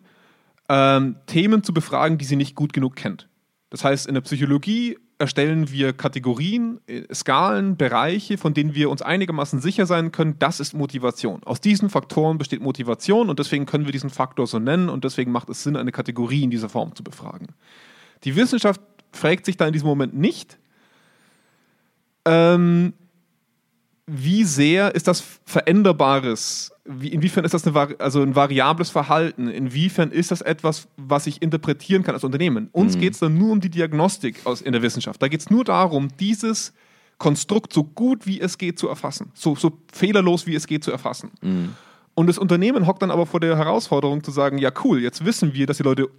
[0.70, 3.28] ähm, Themen zu befragen, die sie nicht gut genug kennt.
[3.70, 9.02] Das heißt, in der Psychologie erstellen wir Kategorien, äh, Skalen, Bereiche, von denen wir uns
[9.02, 11.42] einigermaßen sicher sein können, das ist Motivation.
[11.44, 15.32] Aus diesen Faktoren besteht Motivation und deswegen können wir diesen Faktor so nennen und deswegen
[15.32, 17.48] macht es Sinn, eine Kategorie in dieser Form zu befragen.
[18.26, 18.82] Die Wissenschaft
[19.14, 20.58] fragt sich da in diesem Moment nicht,
[22.26, 22.94] ähm,
[24.06, 26.73] wie sehr ist das veränderbares?
[26.86, 29.48] Wie, inwiefern ist das eine, also ein variables Verhalten?
[29.48, 32.70] Inwiefern ist das etwas, was ich interpretieren kann als Unternehmen?
[32.74, 35.22] Uns geht es dann nur um die Diagnostik aus, in der Wissenschaft.
[35.22, 36.74] Da geht es nur darum, dieses
[37.18, 40.92] Konstrukt so gut wie es geht zu erfassen, so, so fehlerlos wie es geht zu
[40.92, 41.32] erfassen.
[42.16, 45.54] Und das Unternehmen hockt dann aber vor der Herausforderung zu sagen, ja cool, jetzt wissen
[45.54, 46.10] wir, dass die Leute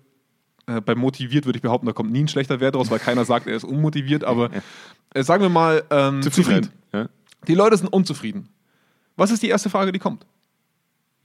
[0.67, 3.25] äh, bei motiviert würde ich behaupten, da kommt nie ein schlechter Wert raus, weil keiner
[3.27, 4.51] sagt, er ist unmotiviert, aber
[5.13, 6.65] äh, sagen wir mal ähm, Zufriedenheit.
[6.65, 6.71] zufrieden.
[6.93, 7.09] Ja.
[7.47, 8.49] Die Leute sind unzufrieden.
[9.17, 10.27] Was ist die erste Frage, die kommt?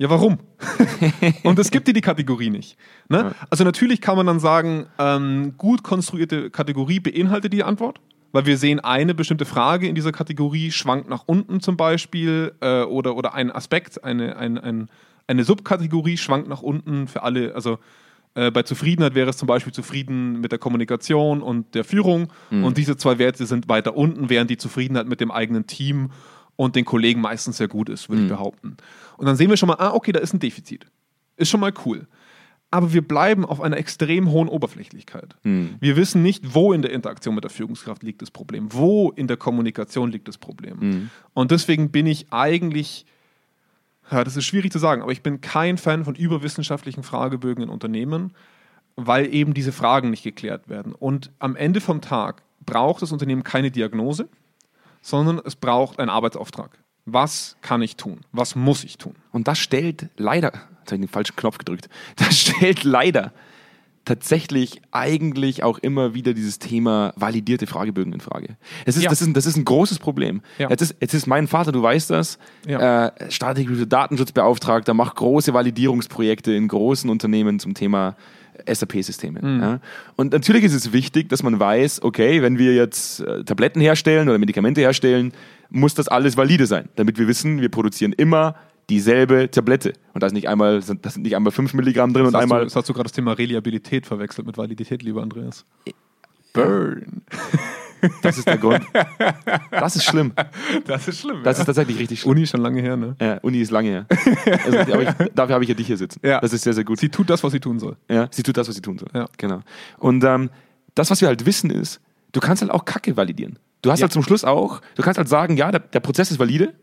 [0.02, 0.40] Ja, warum?
[1.44, 2.78] Und es gibt dir die Kategorie nicht.
[3.10, 3.36] Ne?
[3.50, 8.00] Also natürlich kann man dann sagen, ähm, gut konstruierte Kategorie beinhaltet die Antwort,
[8.32, 12.84] weil wir sehen, eine bestimmte Frage in dieser Kategorie schwankt nach unten zum Beispiel äh,
[12.84, 14.90] oder, oder ein Aspekt, eine, ein, ein,
[15.28, 17.78] eine Subkategorie schwankt nach unten für alle, also
[18.36, 22.32] äh, bei Zufriedenheit wäre es zum Beispiel zufrieden mit der Kommunikation und der Führung.
[22.52, 26.12] Und diese zwei Werte sind weiter unten, während die Zufriedenheit mit dem eigenen Team
[26.60, 28.76] und den Kollegen meistens sehr gut ist, würde ich behaupten.
[29.15, 30.88] Und dann sehen wir schon mal, ah, okay, da ist ein Defizit.
[31.38, 32.06] Ist schon mal cool.
[32.69, 35.38] Aber wir bleiben auf einer extrem hohen Oberflächlichkeit.
[35.80, 39.28] Wir wissen nicht, wo in der Interaktion mit der Führungskraft liegt das Problem, wo in
[39.28, 41.10] der Kommunikation liegt das Problem.
[41.34, 43.06] Und deswegen bin ich eigentlich
[44.12, 47.69] ja, das ist schwierig zu sagen, aber ich bin kein Fan von überwissenschaftlichen Fragebögen in
[47.69, 48.34] Unternehmen,
[48.98, 50.93] weil eben diese Fragen nicht geklärt werden.
[50.93, 54.28] Und am Ende vom Tag braucht das Unternehmen keine Diagnose,
[55.02, 56.78] sondern es braucht einen Arbeitsauftrag.
[57.06, 58.22] Was kann ich tun?
[58.32, 59.16] Was muss ich tun?
[59.32, 63.32] Und das stellt leider, jetzt habe ich den falschen Knopf gedrückt, das stellt leider
[64.06, 68.58] tatsächlich eigentlich auch immer wieder dieses Thema validierte Fragebögen in Frage.
[68.86, 69.10] Das ist, Ja.
[69.10, 70.42] das ist, ein, das ist ein großes Problem.
[70.58, 70.70] Ja.
[70.70, 73.08] Jetzt, ist, jetzt ist mein Vater, du weißt das, Ja.
[73.10, 78.16] äh, staatlicher Datenschutzbeauftragter, macht große Validierungsprojekte in großen Unternehmen zum Thema
[78.67, 79.39] SAP-Systeme.
[79.41, 79.62] Mhm.
[79.62, 79.80] Ja.
[80.15, 84.30] Und natürlich ist es wichtig, dass man weiß, okay, wenn wir jetzt äh, Tabletten herstellen
[84.30, 85.34] oder Medikamente herstellen,
[85.69, 88.56] muss das alles valide sein, damit wir wissen, wir produzieren immer
[88.89, 89.93] dieselbe Tablette.
[90.13, 92.39] Und da ist nicht einmal, sind- da sind nicht einmal 5 Milligramm drin und Das
[92.39, 95.63] hast, einmal du, das hast du gerade das Thema Reliabilität verwechselt mit Validität, lieber Andreas.
[96.54, 97.22] Burn.
[98.22, 98.82] Das ist der Grund.
[99.72, 100.34] Das ist schlimm.
[100.86, 101.44] Das ist schlimm.
[101.44, 102.32] Das ist tatsächlich richtig schlimm.
[102.32, 103.16] Uni ist schon lange her, ne?
[103.20, 104.06] Ja, Uni ist lange her.
[104.66, 106.20] Also, ich, dafür habe ich ja dich hier sitzen.
[106.24, 106.40] Ja.
[106.40, 107.00] Das ist sehr, sehr gut.
[107.00, 107.96] Sie tut das, was sie tun soll.
[108.10, 109.10] Ja, sie tut das, was sie tun soll.
[109.14, 109.28] Ja.
[109.38, 109.62] Genau.
[109.98, 110.50] Und ähm,
[110.96, 112.00] das, was wir halt wissen, ist,
[112.32, 113.58] du kannst halt auch Kacke validieren.
[113.82, 114.04] Du hast Ja.
[114.06, 116.74] halt zum Schluss auch, du kannst halt sagen, ja, der, der Prozess ist valide,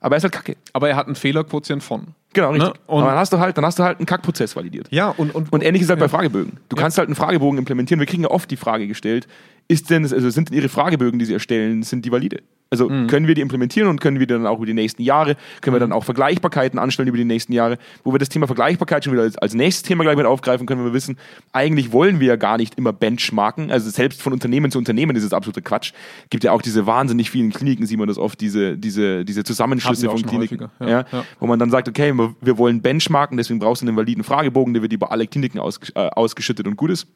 [0.00, 0.56] aber er ist halt Kacke.
[0.72, 2.08] Aber er hat einen Fehlerquotient von.
[2.32, 2.68] Genau, richtig.
[2.72, 2.74] Ne?
[2.86, 4.86] Und- aber dann hast du halt, dann hast du halt einen Kackprozess validiert.
[4.90, 6.04] Ja, und, und, Und ähnlich ist halt ja.
[6.06, 6.58] bei Fragebögen.
[6.68, 7.98] Du kannst halt einen Fragebogen implementieren.
[8.00, 9.26] Wir kriegen ja oft die Frage gestellt,
[9.68, 12.42] ist denn, also sind denn Ihre Fragebögen, die Sie erstellen, sind die valide?
[12.72, 13.08] Also Mhm.
[13.08, 15.74] können wir die implementieren und können wir die dann auch über die nächsten Jahre, können
[15.74, 19.12] wir dann auch Vergleichbarkeiten anstellen über die nächsten Jahre, wo wir das Thema Vergleichbarkeit schon
[19.12, 21.18] wieder als, als nächstes Thema gleich mit aufgreifen können, wenn wir wissen,
[21.52, 25.24] eigentlich wollen wir ja gar nicht immer benchmarken, also selbst von Unternehmen zu Unternehmen ist
[25.24, 25.92] es absoluter Quatsch.
[26.30, 30.06] Gibt ja auch diese wahnsinnig vielen Kliniken, sieht man das oft, diese, diese, diese Zusammenschlüsse
[30.08, 30.60] von Kliniken.
[30.60, 31.24] häufiger, ja, ja, ja.
[31.40, 34.72] wo man dann sagt, okay, wir- wir wollen benchmarken, deswegen brauchst du einen validen Fragebogen,
[34.74, 37.06] der wird über alle Kliniken aus, äh, ausgeschüttet und gut ist.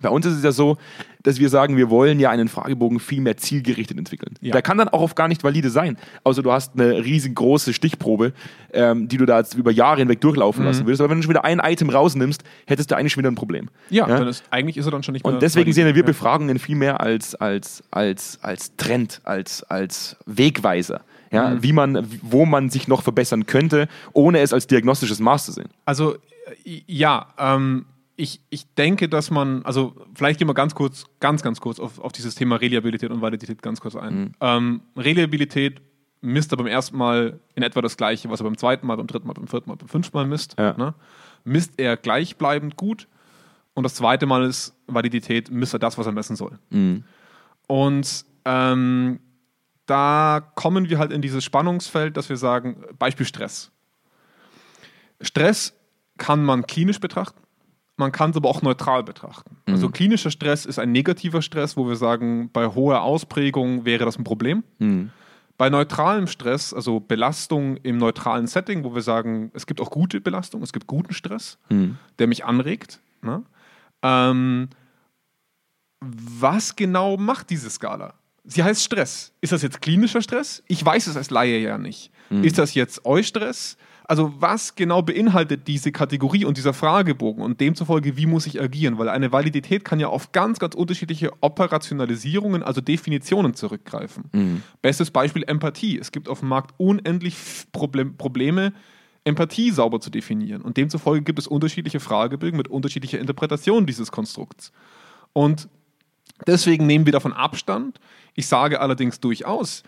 [0.00, 0.76] Bei uns ist es ja so,
[1.24, 4.36] dass wir sagen, wir wollen ja einen Fragebogen viel mehr zielgerichtet entwickeln.
[4.40, 4.52] Ja.
[4.52, 5.98] Der kann dann auch oft gar nicht valide sein.
[6.22, 8.32] Außer du hast eine riesengroße Stichprobe,
[8.72, 10.68] ähm, die du da jetzt über Jahre hinweg durchlaufen Mhm.
[10.68, 11.00] lassen würdest.
[11.00, 13.70] Aber wenn du schon wieder ein Item rausnimmst, hättest du eigentlich schon wieder ein Problem.
[13.90, 15.34] Ja, Dann ist, eigentlich ist er dann schon nicht mehr.
[15.34, 16.02] Und deswegen sehen wir Ja.
[16.06, 21.00] Befragungen viel mehr als, als, als, als Trend, als, als Wegweiser.
[21.30, 21.62] Ja, Mhm.
[21.62, 25.68] wie man, wo man sich noch verbessern könnte, ohne es als diagnostisches Maß zu sehen.
[25.84, 26.14] Also,
[26.64, 27.84] äh, ja, ähm,
[28.16, 32.00] ich, ich denke, dass man, also vielleicht gehen wir ganz kurz, ganz, ganz kurz auf,
[32.00, 34.32] auf dieses Thema Reliabilität und Validität ganz kurz ein.
[34.40, 35.80] Ähm, Reliabilität
[36.20, 39.06] misst er beim ersten Mal in etwa das Gleiche, was er beim zweiten Mal, beim
[39.06, 40.56] dritten Mal, beim vierten Mal, beim fünften Mal misst.
[40.58, 40.76] Ja.
[40.76, 40.94] Ne?
[41.44, 43.06] Misst er gleichbleibend gut
[43.74, 46.58] und das zweite Mal ist Validität, misst er das, was er messen soll.
[47.68, 49.20] Und ähm,
[49.88, 53.72] da kommen wir halt in dieses Spannungsfeld, dass wir sagen, Beispiel Stress.
[55.20, 55.74] Stress
[56.18, 57.40] kann man klinisch betrachten,
[57.96, 59.56] man kann es aber auch neutral betrachten.
[59.66, 64.18] Also klinischer Stress ist ein negativer Stress, wo wir sagen, bei hoher Ausprägung wäre das
[64.18, 64.62] ein Problem.
[65.56, 70.20] Bei neutralem Stress, also Belastung im neutralen Setting, wo wir sagen, es gibt auch gute
[70.20, 71.58] Belastung, es gibt guten Stress,
[72.20, 73.00] der mich anregt.
[73.22, 73.42] Ne?
[74.02, 74.68] Ähm,
[76.00, 78.14] was genau macht diese Skala?
[78.50, 79.32] Sie heißt Stress.
[79.42, 80.62] Ist das jetzt klinischer Stress?
[80.66, 82.10] Ich weiß es als Laie ja nicht.
[82.30, 83.76] Ist das jetzt Eustress?
[84.04, 88.96] Also was genau beinhaltet diese Kategorie und dieser Fragebogen und demzufolge, wie muss ich agieren?
[88.96, 94.62] Weil eine Validität kann ja auf ganz, ganz unterschiedliche Operationalisierungen, also Definitionen zurückgreifen.
[94.80, 95.98] Bestes Beispiel Empathie.
[95.98, 97.36] Es gibt auf dem Markt unendlich
[97.70, 98.72] Problem, Probleme,
[99.24, 100.62] Empathie sauber zu definieren.
[100.62, 104.72] Und demzufolge gibt es unterschiedliche Fragebögen mit unterschiedlicher Interpretation dieses Konstrukts.
[105.34, 105.68] Und
[106.46, 107.98] Deswegen nehmen wir davon Abstand.
[108.34, 109.82] Ich sage allerdings durchaus,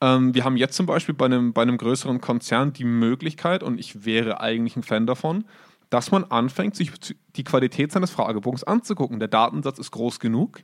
[0.00, 3.78] ähm, wir haben jetzt zum Beispiel bei einem, bei einem größeren Konzern die Möglichkeit, und
[3.78, 5.44] ich wäre eigentlich ein Fan davon,
[5.90, 6.92] dass man anfängt, sich
[7.36, 9.18] die Qualität seines Fragebogens anzugucken.
[9.18, 10.60] Der Datensatz ist groß genug.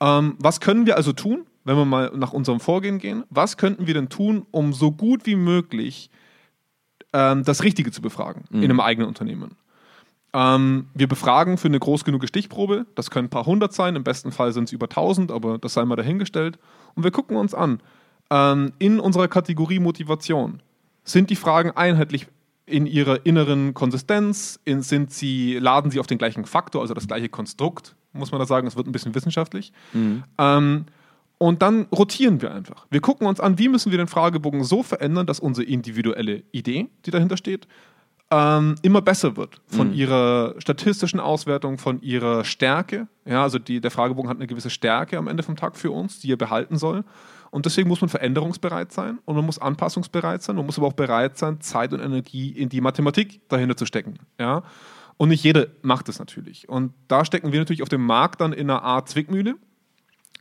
[0.00, 3.24] Ähm, was können wir also tun, wenn wir mal nach unserem Vorgehen gehen?
[3.30, 6.10] Was könnten wir denn tun, um so gut wie möglich
[7.12, 9.56] ähm, das Richtige zu befragen in einem eigenen Unternehmen?
[10.34, 12.86] Ähm, wir befragen für eine groß genug Stichprobe.
[12.94, 15.74] Das können ein paar hundert sein, im besten Fall sind es über tausend, aber das
[15.74, 16.58] sei mal dahingestellt.
[16.94, 17.80] Und wir gucken uns an,
[18.30, 20.62] ähm, in unserer Kategorie Motivation,
[21.04, 22.28] sind die Fragen einheitlich
[22.64, 24.58] in ihrer inneren Konsistenz?
[24.64, 28.38] In, sind sie, laden sie auf den gleichen Faktor, also das gleiche Konstrukt, muss man
[28.38, 29.72] da sagen, es wird ein bisschen wissenschaftlich.
[30.38, 30.86] Ähm,
[31.38, 32.86] und dann rotieren wir einfach.
[32.88, 36.88] Wir gucken uns an, wie müssen wir den Fragebogen so verändern, dass unsere individuelle Idee,
[37.04, 37.66] die dahinter steht,
[38.32, 43.06] ähm, immer besser wird von ihrer statistischen Auswertung, von ihrer Stärke.
[43.26, 46.18] Ja, also die, der Fragebogen hat eine gewisse Stärke am Ende vom Tag für uns,
[46.18, 47.04] die er behalten soll.
[47.50, 50.56] Und deswegen muss man veränderungsbereit sein und man muss anpassungsbereit sein.
[50.56, 54.14] Man muss aber auch bereit sein, Zeit und Energie in die Mathematik dahinter zu stecken.
[54.40, 54.62] Ja?
[55.18, 56.70] Und nicht jeder macht es natürlich.
[56.70, 59.56] Und da stecken wir natürlich auf dem Markt dann in einer Art Zwickmühle,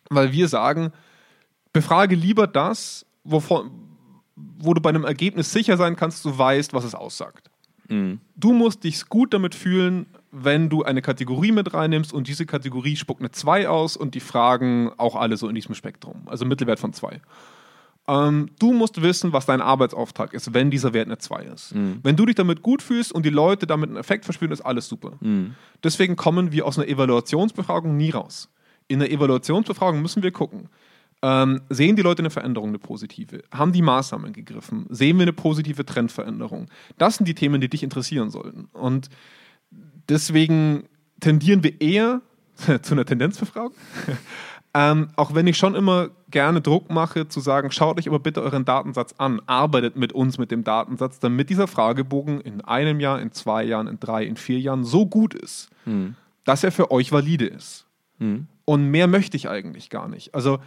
[0.09, 0.93] weil wir sagen,
[1.73, 3.69] befrage lieber das, wovon,
[4.35, 7.50] wo du bei einem Ergebnis sicher sein kannst, du weißt, was es aussagt.
[7.89, 12.95] Du musst dich gut damit fühlen, wenn du eine Kategorie mit reinnimmst und diese Kategorie
[12.95, 16.21] spuckt eine 2 aus und die Fragen auch alle so in diesem Spektrum.
[16.25, 17.19] Also Mittelwert von 2.
[18.07, 21.73] Ähm, du musst wissen, was dein Arbeitsauftrag ist, wenn dieser Wert eine 2 ist.
[22.03, 24.87] Wenn du dich damit gut fühlst und die Leute damit einen Effekt verspüren, ist alles
[24.87, 25.13] super.
[25.83, 28.49] Deswegen kommen wir aus einer Evaluationsbefragung nie raus.
[28.87, 30.69] In der Evaluationsbefragung müssen wir gucken,
[31.21, 33.43] ähm, sehen die Leute eine Veränderung, eine positive?
[33.51, 34.87] Haben die Maßnahmen gegriffen?
[34.89, 36.67] Sehen wir eine positive Trendveränderung?
[36.97, 38.69] Das sind die Themen, die dich interessieren sollten.
[38.73, 39.09] Und
[40.09, 40.83] deswegen
[41.19, 42.21] tendieren wir eher
[42.81, 43.73] zu einer Tendenzbefragung.
[44.73, 48.41] ähm, auch wenn ich schon immer gerne Druck mache, zu sagen, schaut euch aber bitte
[48.41, 53.21] euren Datensatz an, arbeitet mit uns mit dem Datensatz, damit dieser Fragebogen in einem Jahr,
[53.21, 55.69] in zwei Jahren, in drei, in vier Jahren so gut ist,
[56.45, 57.85] dass er für euch valide ist.
[58.65, 60.33] Und mehr möchte ich eigentlich gar nicht.
[60.33, 60.59] Also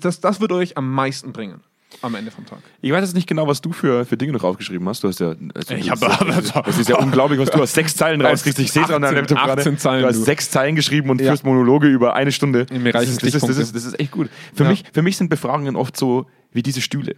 [0.00, 1.60] das, das wird euch am meisten bringen
[2.00, 2.60] am Ende vom Tag.
[2.80, 5.04] Ich weiß jetzt nicht genau, was du für, für Dinge noch aufgeschrieben hast.
[5.04, 5.34] Du hast ja.
[5.54, 7.74] Also Ich das, hab- das, das ist ja unglaublich, was du hast.
[7.74, 8.58] Sechs Zeilen rauskriegst.
[8.60, 9.60] Ich sehe es an deinem 18 Laptop gerade.
[9.60, 10.22] 18 Zeilen, Du hast du.
[10.24, 11.28] sechs Zeilen geschrieben und Ja.
[11.32, 12.64] führst Monologe über eine Stunde.
[12.70, 14.30] Mir das, reichen ist, das, ist, das, ist, das ist echt gut.
[14.54, 14.70] Für, Ja.
[14.70, 17.16] mich, für mich sind Befragungen oft so wie diese Stühle,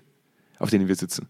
[0.59, 1.29] auf denen wir sitzen.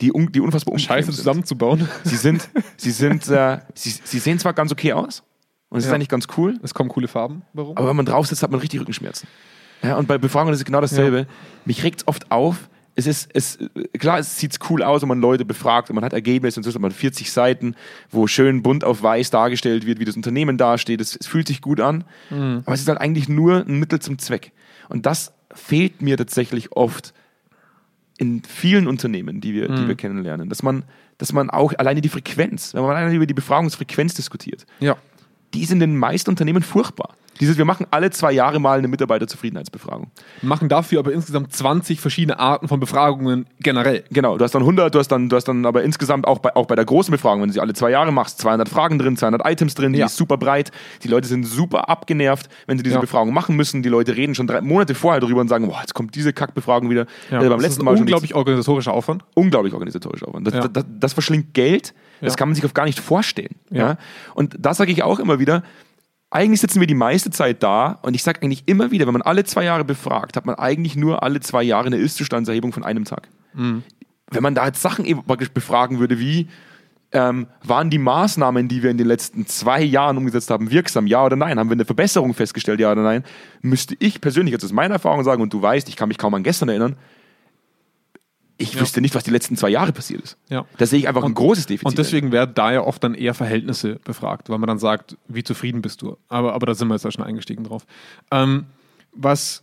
[0.00, 1.16] Die, un, die unfassbar unbequem Scheiße sind.
[1.16, 1.88] zusammenzubauen.
[2.04, 5.24] Sie sind, sie sind, äh, sie, sie sehen zwar ganz okay aus
[5.70, 5.96] und es ist Ja.
[5.96, 7.42] eigentlich ganz cool, Es kommen coole Farben.
[7.52, 7.76] Warum?
[7.76, 9.26] aber wenn man drauf sitzt, hat man richtig Rückenschmerzen.
[9.82, 11.26] Ja, und bei Befragungen ist es genau dasselbe.
[11.64, 12.68] Mich regt es oft auf.
[12.98, 13.58] Es ist, es,
[13.98, 16.78] klar, es sieht cool aus, wenn man Leute befragt und man hat Ergebnisse und so
[16.78, 17.74] man 40 Seiten,
[18.10, 21.02] wo schön bunt auf weiß dargestellt wird, wie das Unternehmen dasteht.
[21.02, 22.04] Es, es fühlt sich gut an,
[22.64, 24.52] aber es ist halt eigentlich nur ein Mittel zum Zweck.
[24.88, 27.12] Und das fehlt mir tatsächlich oft
[28.18, 30.84] in vielen Unternehmen, die wir, die wir kennenlernen, dass man,
[31.18, 34.96] dass man auch alleine die Frequenz, wenn man alleine über die Befragungsfrequenz diskutiert, ja.
[35.52, 37.14] die ist in den meisten Unternehmen furchtbar.
[37.40, 40.10] Dieses, wir machen alle zwei Jahre mal eine Mitarbeiterzufriedenheitsbefragung.
[40.42, 44.04] Machen dafür aber insgesamt 20 verschiedene Arten von Befragungen generell.
[44.10, 46.54] Genau, du hast dann 100, du hast dann, du hast dann aber insgesamt auch bei,
[46.56, 49.16] auch bei der großen Befragung, wenn du sie alle zwei Jahre machst, 200 Fragen drin,
[49.16, 50.06] 200 Items drin, die Ja.
[50.06, 50.70] ist super breit.
[51.02, 53.00] Die Leute sind super abgenervt, wenn sie diese Ja.
[53.00, 53.82] Befragung machen müssen.
[53.82, 56.90] Die Leute reden schon drei Monate vorher drüber und sagen, boah, jetzt kommt diese Kackbefragung
[56.90, 57.06] wieder.
[57.30, 57.38] Ja.
[57.38, 59.24] Also beim das letzten ist Mal ein schon unglaublich organisatorischer Aufwand.
[59.34, 60.46] unglaublich organisatorischer Aufwand.
[60.46, 60.68] Das, Ja.
[60.68, 63.56] das, das verschlingt Geld, das kann man sich auf gar nicht vorstellen.
[63.70, 63.98] Ja.
[64.34, 65.62] Und da sage ich auch immer wieder,
[66.36, 69.22] eigentlich sitzen wir die meiste Zeit da und ich sage eigentlich immer wieder, wenn man
[69.22, 73.04] alle zwei Jahre befragt, hat man eigentlich nur alle zwei Jahre eine Ist-Zustandserhebung von einem
[73.04, 73.28] Tag.
[73.54, 73.82] Mhm.
[74.30, 76.48] Wenn man da jetzt Sachen eben praktisch befragen würde, wie
[77.12, 81.24] ähm, waren die Maßnahmen, die wir in den letzten zwei Jahren umgesetzt haben, wirksam, ja
[81.24, 81.58] oder nein?
[81.58, 83.24] Haben wir eine Verbesserung festgestellt, ja oder nein?
[83.62, 86.34] Müsste ich persönlich jetzt aus meiner Erfahrung sagen, und du weißt, ich kann mich kaum
[86.34, 86.96] an gestern erinnern,
[88.58, 88.80] ich Ja.
[88.80, 90.38] wüsste nicht, was die letzten zwei Jahre passiert ist.
[90.48, 90.64] Ja.
[90.78, 91.86] Da sehe ich einfach ein großes Defizit.
[91.86, 95.42] Und deswegen werden da ja oft dann eher Verhältnisse befragt, weil man dann sagt, wie
[95.44, 96.16] zufrieden bist du?
[96.28, 97.84] Aber, aber da sind wir jetzt ja schon eingestiegen drauf.
[98.30, 98.66] Ähm,
[99.12, 99.62] was,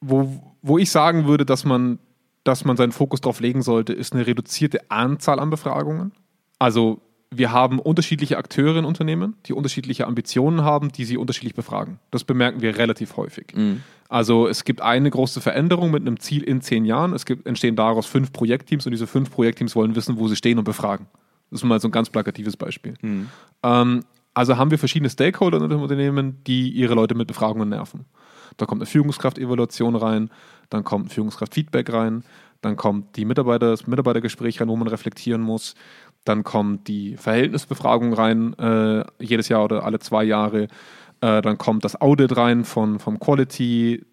[0.00, 1.98] wo, wo ich sagen würde, dass man,
[2.44, 6.12] dass man seinen Fokus drauf legen sollte, ist eine reduzierte Anzahl an Befragungen.
[6.58, 7.00] Also
[7.34, 11.98] wir haben unterschiedliche Akteure in Unternehmen, die unterschiedliche Ambitionen haben, die sie unterschiedlich befragen.
[12.10, 13.54] Das bemerken wir relativ häufig.
[14.08, 17.14] Also es gibt eine große Veränderung mit einem Ziel in zehn Jahren.
[17.14, 20.58] Es gibt, entstehen daraus fünf Projektteams und diese fünf Projektteams wollen wissen, wo sie stehen
[20.58, 21.06] und befragen.
[21.50, 22.94] Das ist mal so ein ganz plakatives Beispiel.
[23.62, 28.06] Ähm, also haben wir verschiedene Stakeholder in dem Unternehmen, die ihre Leute mit Befragungen nerven.
[28.56, 30.30] Da kommt eine Führungskraft-Evaluation rein,
[30.70, 32.24] dann kommt ein Führungskraft-Feedback rein,
[32.60, 35.74] dann kommt die Mitarbeiter, das Mitarbeitergespräch rein, wo man reflektieren muss,
[36.24, 40.68] dann kommt die Verhältnisbefragung rein, äh, jedes Jahr oder alle zwei Jahre,
[41.20, 44.04] äh, dann kommt das Audit rein von, vom Quality,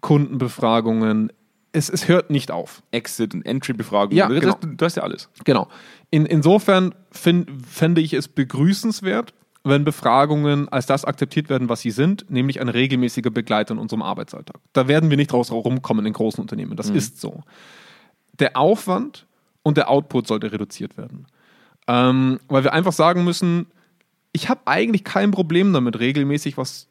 [0.00, 1.32] Kundenbefragungen.
[1.72, 2.82] Es, es hört nicht auf.
[2.90, 4.16] Exit- und Entry-Befragung.
[4.16, 4.56] Ja, das, genau.
[4.60, 5.28] du, du hast ja alles.
[5.44, 5.68] Genau.
[6.10, 11.90] In, insofern find, fände ich es begrüßenswert, wenn Befragungen als das akzeptiert werden, was sie
[11.90, 14.60] sind, nämlich ein regelmäßiger Begleiter in unserem Arbeitsalltag.
[14.72, 16.76] Da werden wir nicht raus rumkommen in großen Unternehmen.
[16.76, 17.42] Das ist so.
[18.38, 19.26] Der Aufwand
[19.62, 21.26] und der Output sollte reduziert werden.
[21.88, 23.66] Ähm, weil wir einfach sagen müssen,
[24.32, 26.88] ich habe eigentlich kein Problem damit, regelmäßig was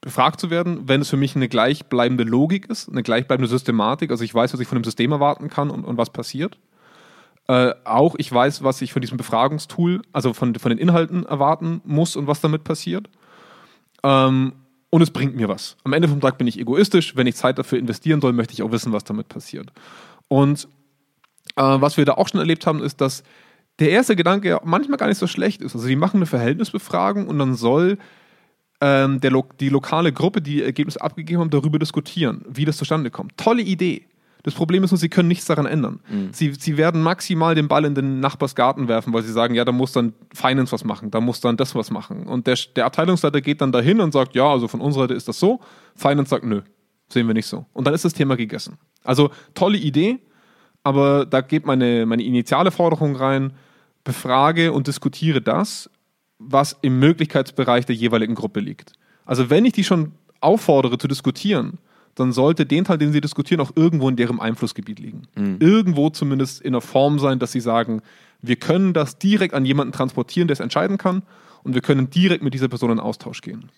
[0.00, 4.10] befragt zu werden, wenn es für mich eine gleichbleibende Logik ist, eine gleichbleibende Systematik.
[4.10, 6.58] Also ich weiß, was ich von dem System erwarten kann und, und was passiert.
[7.46, 11.80] Äh, auch ich weiß, was ich von diesem Befragungstool, also von, von den Inhalten erwarten
[11.84, 13.08] muss und was damit passiert.
[14.02, 14.52] Ähm,
[14.90, 15.76] und es bringt mir was.
[15.84, 17.16] Am Ende vom Tag bin ich egoistisch.
[17.16, 19.72] Wenn ich Zeit dafür investieren soll, möchte ich auch wissen, was damit passiert.
[20.28, 20.68] Und
[21.56, 23.24] äh, was wir da auch schon erlebt haben, ist, dass
[23.78, 25.74] der erste Gedanke ja manchmal gar nicht so schlecht ist.
[25.74, 27.98] Also die machen eine Verhältnisbefragung und dann soll
[28.80, 33.10] ähm, der, lo die lokale Gruppe, die Ergebnisse abgegeben haben, darüber diskutieren, wie das zustande
[33.10, 33.36] kommt.
[33.36, 34.06] Tolle Idee.
[34.44, 36.00] Das Problem ist nur, sie können nichts daran ändern.
[36.32, 39.72] Sie, sie werden maximal den Ball in den Nachbarsgarten werfen, weil sie sagen, ja, da
[39.72, 42.26] muss dann Finance was machen, da muss dann das was machen.
[42.26, 45.28] Und der, der Abteilungsleiter geht dann dahin und sagt, ja, also von unserer Seite ist
[45.28, 45.60] das so.
[45.96, 46.60] Finance sagt, nö,
[47.08, 47.64] sehen wir nicht so.
[47.72, 48.76] Und dann ist das Thema gegessen.
[49.02, 50.18] Also tolle Idee,
[50.82, 53.54] aber da geht meine, meine initiale Forderung rein,
[54.04, 55.90] befrage und diskutiere das,
[56.38, 58.92] was im Möglichkeitsbereich der jeweiligen Gruppe liegt.
[59.24, 61.78] Also wenn ich die schon auffordere zu diskutieren,
[62.14, 65.22] dann sollte den Teil, den sie diskutieren, auch irgendwo in deren Einflussgebiet liegen.
[65.58, 68.02] Irgendwo zumindest in der Form sein, dass sie sagen,
[68.42, 71.22] wir können das direkt an jemanden transportieren, der es entscheiden kann
[71.62, 73.70] und wir können direkt mit dieser Person in Austausch gehen.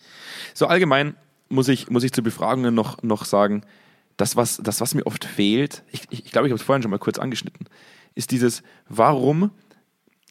[0.55, 1.15] So allgemein
[1.49, 3.63] muss ich, muss ich zu Befragungen noch, noch sagen,
[4.17, 6.83] das was, das, was mir oft fehlt, ich, ich, ich glaube, ich habe es vorhin
[6.83, 7.67] schon mal kurz angeschnitten,
[8.15, 9.51] ist dieses, warum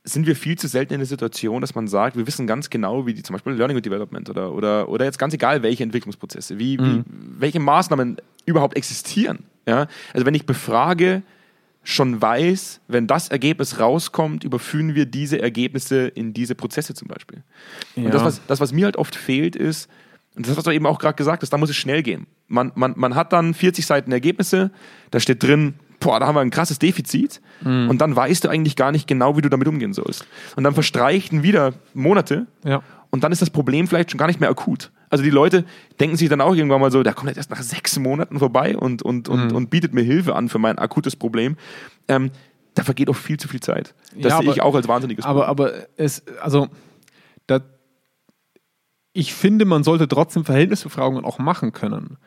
[0.05, 3.05] sind wir viel zu selten in der Situation, dass man sagt, wir wissen ganz genau,
[3.05, 6.59] wie die zum Beispiel Learning and Development oder, oder, oder jetzt ganz egal, welche Entwicklungsprozesse,
[6.59, 9.39] wie, wie, welche Maßnahmen überhaupt existieren.
[9.67, 9.87] Ja?
[10.13, 11.23] Also wenn ich befrage,
[11.83, 17.43] schon weiß, wenn das Ergebnis rauskommt, überführen wir diese Ergebnisse in diese Prozesse zum Beispiel.
[17.95, 18.05] Ja.
[18.05, 19.89] Und das was, das, was mir halt oft fehlt, ist,
[20.35, 22.27] und das hast du eben auch gerade gesagt hast, da muss es schnell gehen.
[22.47, 24.71] Man, man, man hat dann 40 Seiten Ergebnisse,
[25.11, 25.75] da steht drin,
[26.05, 29.35] boah, da haben wir ein krasses Defizit und dann weißt du eigentlich gar nicht genau,
[29.37, 30.25] wie du damit umgehen sollst.
[30.55, 32.83] Und dann verstreichen wieder Monate Ja.
[33.09, 34.91] und dann ist das Problem vielleicht schon gar nicht mehr akut.
[35.09, 35.65] Also die Leute
[35.99, 38.77] denken sich dann auch irgendwann mal so, der kommt jetzt erst nach sechs Monaten vorbei
[38.77, 41.57] und, und, und, und bietet mir Hilfe an für mein akutes Problem.
[42.07, 42.31] Ähm,
[42.75, 43.95] da vergeht auch viel zu viel Zeit.
[44.15, 46.67] Das Ja, sehe ich auch als wahnsinniges Aber, aber es, also,
[47.47, 47.61] da,
[49.13, 52.17] ich finde, man sollte trotzdem Verhältnisbefragungen auch machen können.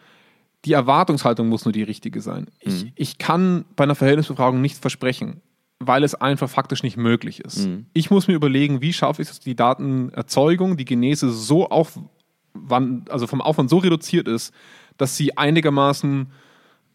[0.69, 2.47] Die Erwartungshaltung muss nur die richtige sein.
[2.61, 5.41] Ich, ich kann bei einer Verhältnisbefragung nichts versprechen,
[5.79, 7.67] weil es einfach faktisch nicht möglich ist.
[7.95, 13.11] Ich muss mir überlegen, wie schaffe ich es, dass die Datenerzeugung, die Genese so aufwand,
[13.11, 14.53] also vom Aufwand so reduziert ist,
[14.99, 16.31] dass sie einigermaßen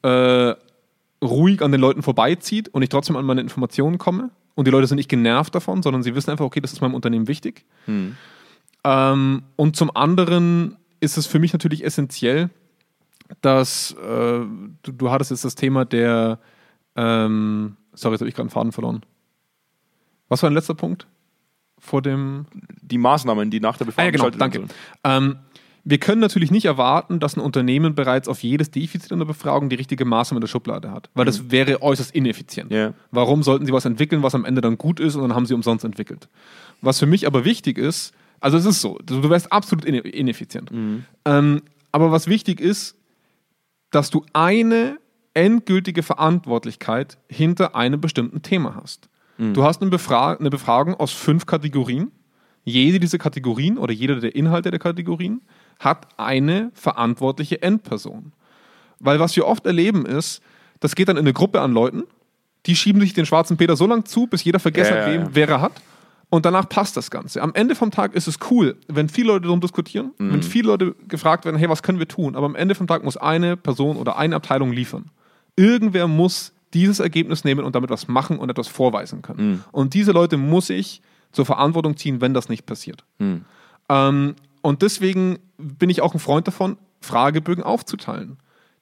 [0.03, 0.53] äh,
[1.23, 4.29] ruhig an den Leuten vorbeizieht und ich trotzdem an meine Informationen komme.
[4.55, 6.93] Und die Leute sind nicht genervt davon, sondern sie wissen einfach, okay, das ist meinem
[6.93, 7.65] Unternehmen wichtig.
[8.83, 12.49] Ähm, und zum anderen ist es für mich natürlich essentiell,
[13.41, 14.05] dass äh,
[14.83, 16.39] du, du hattest jetzt das Thema der,
[16.95, 19.01] ähm, sorry, jetzt habe ich gerade einen Faden verloren.
[20.29, 21.07] Was war dein letzter Punkt?
[21.79, 22.45] Vor dem.
[22.81, 24.73] die Maßnahmen, die nach der Ah, Befragung ja, genau, geschaltet danke.
[25.03, 25.37] Ähm,
[25.85, 29.67] wir können natürlich nicht erwarten, dass ein Unternehmen bereits auf jedes Defizit in der Befragung
[29.67, 32.71] die richtige Maßnahme in der Schublade hat, weil das wäre äußerst ineffizient.
[32.71, 32.93] Ja.
[33.11, 35.53] Warum sollten sie was entwickeln, was am Ende dann gut ist und dann haben sie
[35.53, 36.29] umsonst entwickelt?
[36.79, 40.71] Was für mich aber wichtig ist, also es ist so, du, wärst absolut ine- ineffizient.
[41.25, 41.61] Ähm,
[41.91, 42.95] aber was wichtig ist,
[43.93, 44.97] dass du eine
[45.35, 49.07] endgültige Verantwortlichkeit hinter einem bestimmten Thema hast.
[49.37, 52.11] Du hast eine, Befra eine Befragung aus fünf Kategorien.
[52.63, 55.41] Jede dieser Kategorien oder jeder der Inhalte der Kategorien
[55.79, 58.31] hat eine verantwortliche Endperson.
[58.99, 60.41] Weil was wir oft erleben ist,
[60.79, 62.03] das geht dann in eine Gruppe an Leuten,
[62.65, 65.21] die schieben sich den schwarzen Peter so lange zu, bis jeder vergessen Ja, hat, ja,
[65.21, 65.29] ja.
[65.31, 65.81] wer er hat.
[66.33, 67.43] Und danach passt das Ganze.
[67.43, 70.33] Am Ende vom Tag ist es cool, wenn viele Leute darum diskutieren, Mhm.
[70.33, 72.35] wenn viele Leute gefragt werden, hey, was können wir tun?
[72.35, 75.11] Aber am Ende vom Tag muss eine Person oder eine Abteilung liefern.
[75.55, 79.47] Irgendwer muss dieses Ergebnis nehmen und damit was machen und etwas vorweisen können.
[79.47, 79.63] Mhm.
[79.71, 81.03] Und diese Leute muss ich
[81.33, 83.03] zur Verantwortung ziehen, wenn das nicht passiert.
[83.19, 83.45] Mhm.
[83.89, 88.37] Ähm, und deswegen bin ich auch ein Freund davon, Fragebögen aufzuteilen.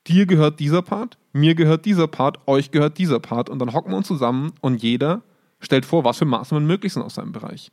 [0.08, 3.92] Dir gehört dieser Part, mir gehört dieser Part, euch gehört dieser Part und dann hocken
[3.92, 5.22] wir uns zusammen und jeder
[5.62, 7.72] stellt vor, was für Maßnahmen möglich sind aus seinem Bereich.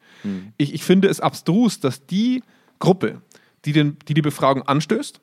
[0.57, 2.43] Ich, ich finde es abstrus, dass die
[2.79, 3.23] Gruppe,
[3.65, 5.21] die, den, die die Befragung anstößt,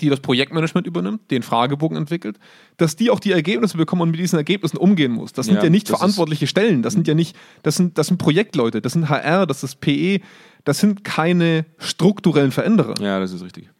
[0.00, 2.38] die das Projektmanagement übernimmt, den Fragebogen entwickelt,
[2.76, 5.32] dass die auch die Ergebnisse bekommen und mit diesen Ergebnissen umgehen muss.
[5.32, 8.18] Das sind Ja, ja, nicht verantwortliche Stellen, das sind ja nicht, das sind, das sind
[8.18, 10.20] Projektleute, das sind HR, das ist PE,
[10.64, 12.94] das sind keine strukturellen Veränderer.
[13.00, 13.70] Ja, das ist richtig.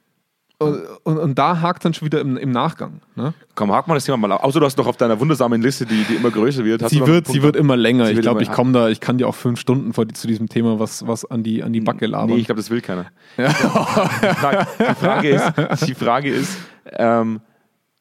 [0.61, 3.01] Und, und, und da hakt dann schon wieder im, im Nachgang.
[3.15, 3.33] Ne?
[3.55, 4.43] Komm, hack mal das Thema mal auf.
[4.43, 6.83] Außer du hast noch auf deiner wundersamen Liste, die, die immer größer wird.
[6.83, 8.11] Hast Sie wird, sie wird immer länger.
[8.11, 10.81] Ich glaube, ich komme da, ich kann dir auch fünf Stunden vor, zu diesem Thema
[10.81, 12.31] was, was an die, an die Backe labern.
[12.35, 13.07] Nee, ich glaube, das will keiner.
[13.37, 16.59] Die, Frage, die Frage ist, die Frage ist
[16.93, 17.41] ähm,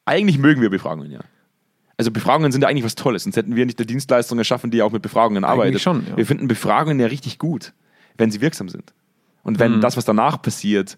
[0.06, 1.20] eigentlich mögen wir Befragungen, ja.
[1.98, 4.82] Also Befragungen sind ja eigentlich was Tolles, sonst hätten wir nicht eine Dienstleistung erschaffen, die
[4.82, 5.82] auch mit Befragungen arbeitet.
[5.82, 6.18] schon, ja.
[6.18, 7.74] Wir finden Befragungen ja richtig gut,
[8.18, 8.94] wenn sie wirksam sind.
[9.44, 9.82] Und wenn Mhm.
[9.82, 10.98] das, was danach passiert,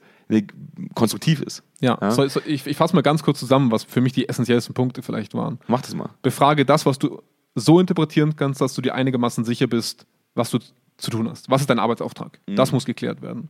[0.93, 1.63] konstruktiv ist.
[1.79, 2.11] ja, Ja.
[2.11, 5.01] So, so, ich, ich fasse mal ganz kurz zusammen, was für mich die essentiellsten Punkte
[5.01, 5.59] vielleicht waren.
[5.67, 6.09] Mach das mal.
[6.21, 7.21] Befrage das, was du
[7.55, 10.05] so interpretieren kannst, dass du dir einigermaßen sicher bist,
[10.35, 10.59] was du
[10.97, 11.49] zu tun hast.
[11.49, 12.39] Was ist dein Arbeitsauftrag?
[12.47, 13.49] Das muss geklärt werden.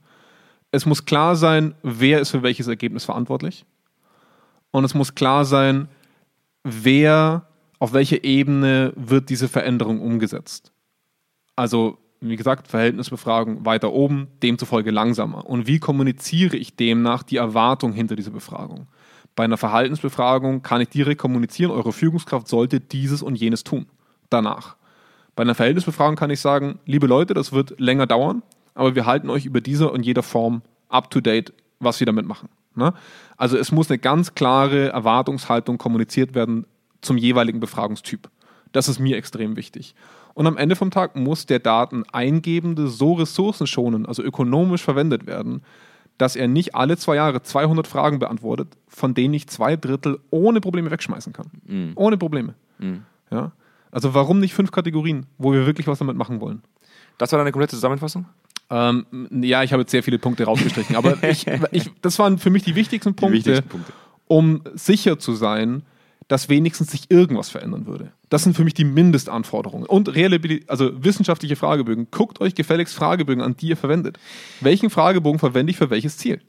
[0.71, 3.65] Es muss klar sein, wer ist für welches Ergebnis verantwortlich.
[4.71, 5.89] Und es muss klar sein,
[6.63, 7.47] wer,
[7.79, 10.71] auf welcher Ebene wird diese Veränderung umgesetzt.
[11.55, 15.45] Also, wie gesagt, Verhältnisbefragung weiter oben, demzufolge langsamer.
[15.45, 18.87] Und wie kommuniziere ich demnach die Erwartung hinter dieser Befragung?
[19.35, 23.85] Bei einer Verhaltensbefragung kann ich direkt kommunizieren, eure Führungskraft sollte dieses und jenes tun.
[24.29, 24.75] Danach.
[25.35, 28.43] Bei einer Verhältnisbefragung kann ich sagen, liebe Leute, das wird länger dauern,
[28.73, 32.25] aber wir halten euch über diese und jeder Form up to date, was wir damit
[32.25, 32.49] machen.
[32.75, 32.93] Ne?
[33.37, 36.65] Also es muss eine ganz klare Erwartungshaltung kommuniziert werden
[37.01, 38.29] zum jeweiligen Befragungstyp.
[38.73, 39.95] Das ist mir extrem wichtig.
[40.39, 45.63] Und am Ende vom Tag muss der Dateneingebende so ressourcenschonend, also ökonomisch verwendet werden,
[46.17, 50.61] dass er nicht alle zwei Jahre 200 Fragen beantwortet, von denen ich zwei Drittel ohne
[50.61, 51.47] Probleme wegschmeißen kann.
[51.67, 51.91] Mhm.
[51.95, 52.53] Ohne Probleme.
[53.29, 53.51] Ja?
[53.91, 56.61] Also warum nicht fünf Kategorien, wo wir wirklich was damit machen wollen?
[57.17, 58.25] Das war deine komplette Zusammenfassung?
[58.69, 59.05] Ähm,
[59.41, 62.63] ja, ich habe jetzt sehr viele Punkte rausgestrichen, aber ich, ich, das waren für mich
[62.63, 63.91] die wichtigsten Punkte, wichtigsten Punkte.
[64.29, 65.83] um sicher zu sein,
[66.29, 68.13] dass wenigstens sich irgendwas verändern würde.
[68.29, 69.85] Das sind für mich die Mindestanforderungen.
[69.85, 70.09] Und
[70.67, 72.07] also wissenschaftliche Fragebögen.
[72.11, 74.17] Guckt euch gefälligst Fragebögen an, die ihr verwendet.
[74.61, 76.39] Welchen Fragebogen verwende ich für welches Ziel?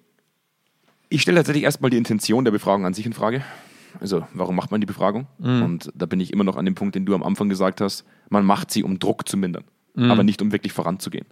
[1.09, 3.43] Ich stelle tatsächlich erstmal die Intention der Befragung an sich in Frage.
[3.99, 5.27] Also, warum macht man die Befragung?
[5.39, 8.05] Und da bin ich immer noch an dem Punkt, den du am Anfang gesagt hast.
[8.29, 9.65] Man macht sie, um Druck zu mindern,
[9.97, 11.27] aber nicht, um wirklich voranzugehen.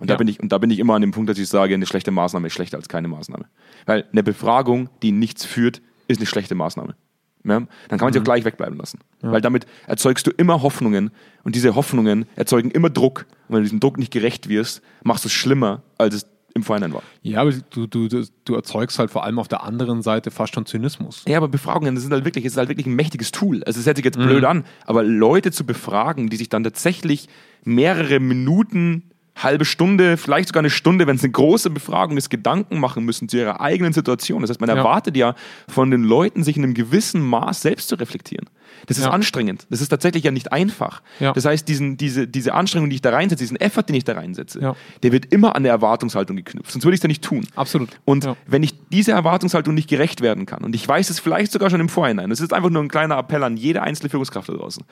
[0.00, 0.18] Und da, Ja.
[0.18, 2.10] bin ich, und da bin ich immer an dem Punkt, dass ich sage, eine schlechte
[2.10, 3.44] Maßnahme ist schlechter als keine Maßnahme.
[3.84, 6.96] Weil eine Befragung, die nichts führt, ist eine schlechte Maßnahme.
[7.44, 7.60] Ja?
[7.88, 9.00] Dann kann man sie auch gleich wegbleiben lassen.
[9.20, 11.10] Weil damit erzeugst du immer Hoffnungen
[11.44, 13.26] und diese Hoffnungen erzeugen immer Druck.
[13.48, 16.62] Und wenn du diesem Druck nicht gerecht wirst, machst du es schlimmer, als es im
[16.62, 17.02] Vorhinein war.
[17.22, 20.66] Ja, aber du, du, du, erzeugst halt vor allem auf der anderen Seite fast schon
[20.66, 21.24] Zynismus.
[21.28, 23.62] Ja, aber Befragungen, das sind halt wirklich, das ist halt wirklich ein mächtiges Tool.
[23.64, 27.28] Also es hört sich jetzt blöd an, aber Leute zu befragen, die sich dann tatsächlich
[27.64, 32.78] mehrere Minuten, halbe Stunde, vielleicht sogar eine Stunde, wenn es eine große Befragung ist, Gedanken
[32.78, 34.42] machen müssen zu ihrer eigenen Situation.
[34.42, 34.76] Das heißt, man Ja.
[34.76, 35.34] erwartet ja
[35.68, 38.48] von den Leuten, sich in einem gewissen Maß selbst zu reflektieren.
[38.86, 39.10] Das ist Ja.
[39.10, 39.66] anstrengend.
[39.70, 41.02] Das ist tatsächlich ja nicht einfach.
[41.20, 41.32] Ja.
[41.32, 44.12] Das heißt, diesen, diese, diese Anstrengung, die ich da reinsetze, diesen Effort, den ich da
[44.14, 46.70] reinsetze, der wird immer an der Erwartungshaltung geknüpft.
[46.72, 47.46] Sonst würde ich es ja nicht tun.
[47.56, 47.88] Absolut.
[48.04, 51.70] Und wenn ich dieser Erwartungshaltung nicht gerecht werden kann, und ich weiß es vielleicht sogar
[51.70, 54.52] schon im Vorhinein, das ist einfach nur ein kleiner Appell an jede einzelne Führungskraft da
[54.54, 54.84] draußen.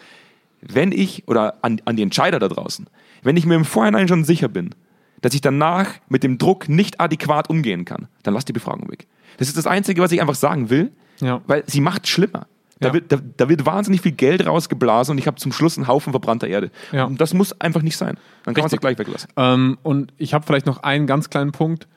[0.61, 2.87] Wenn ich, oder an, an die Entscheider da draußen,
[3.23, 4.75] wenn ich mir im Vorhinein schon sicher bin,
[5.21, 9.07] dass ich danach mit dem Druck nicht adäquat umgehen kann, dann lass die Befragung weg.
[9.39, 11.41] Das ist das Einzige, was ich einfach sagen will, Ja.
[11.47, 12.47] weil sie macht schlimmer.
[12.81, 12.95] Da, Ja.
[12.95, 16.13] wird, da, da wird wahnsinnig viel Geld rausgeblasen und ich habe zum Schluss einen Haufen
[16.13, 16.71] verbrannter Erde.
[16.93, 17.05] Ja.
[17.05, 18.17] Und das muss einfach nicht sein.
[18.45, 19.31] Dann kann man es auch gleich weglassen.
[19.37, 21.89] Ähm, und ich habe vielleicht noch einen ganz kleinen Punkt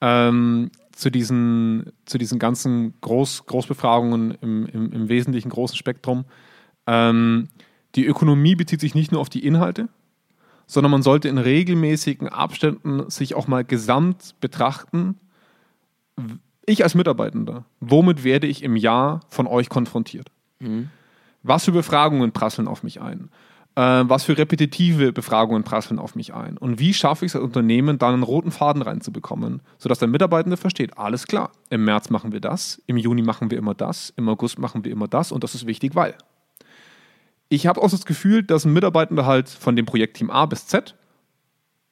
[0.00, 6.24] ähm, zu, diesen, zu diesen ganzen Groß, Großbefragungen im, im, im wesentlichen großen Spektrum.
[6.88, 7.48] Ähm,
[7.94, 9.88] die Ökonomie bezieht sich nicht nur auf die Inhalte,
[10.66, 15.18] sondern man sollte in regelmäßigen Abständen sich auch mal gesamt betrachten.
[16.66, 20.30] Ich als Mitarbeitender, womit werde ich im Jahr von euch konfrontiert?
[21.42, 23.30] Was für Befragungen prasseln auf mich ein?
[23.76, 26.56] Äh, was für repetitive Befragungen prasseln auf mich ein?
[26.56, 30.56] Und wie schaffe ich es als Unternehmen, da einen roten Faden reinzubekommen, sodass der Mitarbeitende
[30.56, 34.28] versteht, alles klar, im März machen wir das, im Juni machen wir immer das, im
[34.30, 36.14] August machen wir immer das und das ist wichtig, weil.
[37.48, 40.94] Ich habe auch das Gefühl, dass ein Mitarbeitender halt von dem Projektteam A bis Z,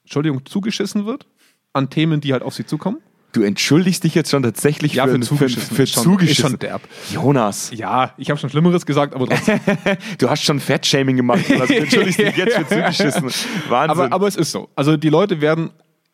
[0.03, 1.27] Entschuldigung, zugeschissen wird
[1.73, 2.97] an Themen, die halt auf sie zukommen.
[3.31, 6.49] Du entschuldigst dich jetzt schon tatsächlich Ja, für, für zugeschissen Für, ist schon- zugeschissen.
[6.51, 6.81] schon derb.
[7.11, 9.59] Jonas, Ja, ich habe schon Schlimmeres gesagt, aber trotzdem.
[10.19, 11.43] du hast schon Fettshaming gemacht.
[11.51, 13.23] Also, du entschuldigst dich jetzt für zugeschissen.
[13.67, 13.89] Wahnsinn.
[14.05, 14.69] aber, aber es ist so.
[14.75, 15.71] Also die Leute werden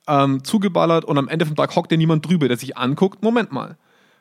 [0.07, 3.51] ähm, zugeballert und am Ende vom Tag hockt ja niemand drüber, der sich anguckt, Moment
[3.51, 3.77] mal,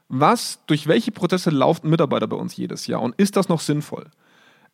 [0.08, 4.06] was, durch welche Prozesse laufen Mitarbeiter bei uns jedes Jahr und ist das noch sinnvoll?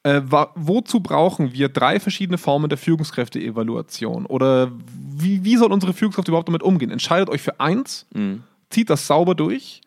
[0.06, 0.22] Äh,
[0.54, 4.26] wozu brauchen wir drei verschiedene Formen der Führungskräfte-Evaluation?
[4.26, 6.90] Oder wie, wie soll unsere Führungskraft überhaupt damit umgehen?
[6.90, 8.06] Entscheidet euch für eins,
[8.70, 9.80] zieht das sauber durch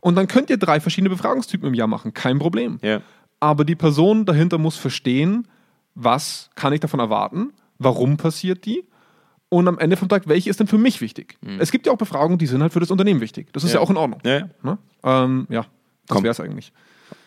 [0.00, 2.14] und dann könnt ihr drei verschiedene Befragungstypen im Jahr machen.
[2.14, 2.78] Kein Problem.
[2.82, 3.00] ja.
[3.38, 5.46] Aber die Person dahinter muss verstehen,
[5.94, 8.82] was kann ich davon erwarten, warum passiert die
[9.50, 11.36] und am Ende vom Tag, welche ist denn für mich wichtig.
[11.58, 13.52] Es gibt ja auch Befragungen, die sind halt für das Unternehmen wichtig.
[13.52, 13.82] Das ist ja, Ja.
[13.82, 14.20] auch in Ordnung.
[14.24, 14.48] Ja, ja.
[14.62, 14.78] Ne?
[15.04, 15.68] Ähm, ja, das
[16.08, 16.22] Komm.
[16.24, 16.72] wäre es eigentlich.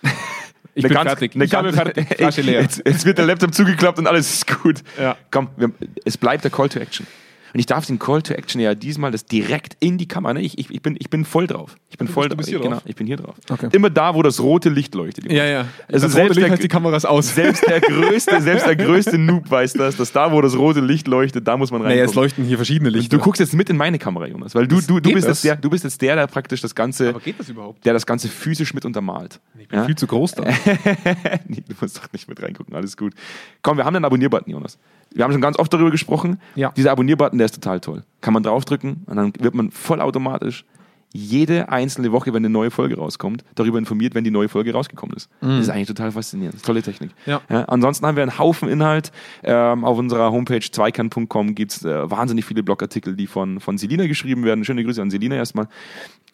[0.75, 1.35] Ich Eine bin ganz- fertig.
[1.35, 2.07] eine ich habe fertig.
[2.15, 2.61] Flasche leer.
[2.61, 4.81] Jetzt, jetzt wird der Laptop zugeklappt und alles ist gut.
[4.99, 5.17] Ja.
[5.31, 5.71] Komm, wir,
[6.05, 7.05] es bleibt der Call to Action.
[7.53, 10.33] Und ich darf den Call to Action ja diesmal das direkt in die Kamera.
[10.33, 10.41] Ne?
[10.41, 11.75] Ich, ich, ich, bin, ich bin voll drauf.
[11.89, 12.53] Ich bin voll du bist drauf.
[12.53, 12.83] hier genau, drauf?
[12.85, 13.35] ich bin hier drauf.
[13.49, 13.69] Okay.
[13.71, 15.31] Immer da, wo das rote Licht leuchtet.
[15.31, 15.65] Ja, ja.
[15.87, 17.33] Also das selbst rote Licht der- die Kamera ist aus.
[17.33, 21.07] Selbst der größte, selbst der größte Noob weiß das, dass da, wo das rote Licht
[21.07, 21.91] leuchtet, da muss man rein.
[21.91, 23.17] Naja, es leuchten hier verschiedene Lichter.
[23.17, 25.55] Du guckst jetzt mit in meine Kamera, Jonas, weil du, du, du, bist jetzt der,
[25.55, 27.85] du bist jetzt der, der praktisch das Ganze, Aber geht das überhaupt?
[27.85, 29.39] der das Ganze physisch mit untermalt.
[29.57, 30.43] Ich bin viel zu groß da.
[31.47, 33.13] nee, du musst doch nicht mit reingucken, alles gut.
[33.61, 34.77] Komm, wir haben den Abonnier-Button, Jonas.
[35.13, 36.39] Wir haben schon ganz oft darüber gesprochen.
[36.55, 36.71] Ja.
[36.75, 38.03] Dieser Abonnier-Button, der ist total toll.
[38.21, 40.65] Kann man draufdrücken und dann wird man vollautomatisch
[41.11, 45.15] jede einzelne Woche, wenn eine neue Folge rauskommt, darüber informiert, wenn die neue Folge rausgekommen
[45.15, 45.29] ist.
[45.41, 46.63] Das ist eigentlich total faszinierend.
[46.63, 47.11] Tolle Technik.
[47.25, 47.31] Mhm.
[47.31, 47.41] Ja.
[47.65, 49.11] ansonsten haben wir einen Haufen Inhalt.
[49.43, 54.05] Ähm, auf unserer Homepage zweikern.com gibt es äh, wahnsinnig viele Blogartikel, die von, von Selina
[54.05, 54.63] geschrieben werden.
[54.63, 55.67] Schöne Grüße an Selina erstmal.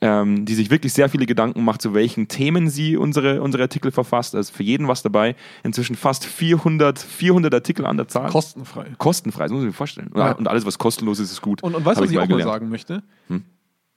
[0.06, 3.92] Ähm, die sich wirklich sehr viele Gedanken macht, zu welchen Themen sie unsere, unsere Artikel
[3.92, 4.36] verfasst.
[4.36, 5.36] Also für jeden was dabei.
[5.64, 8.30] Inzwischen fast 400, 400 Artikel an der Zahl.
[8.30, 8.94] Kostenfrei.
[8.98, 10.08] Kostenfrei, das muss man sich vorstellen.
[10.10, 10.32] Und, Ja.
[10.34, 11.64] und alles, was kostenlos ist, ist gut.
[11.64, 12.52] Und, und weißt du, was ich auch mal gelernt.
[12.52, 13.04] sagen möchte?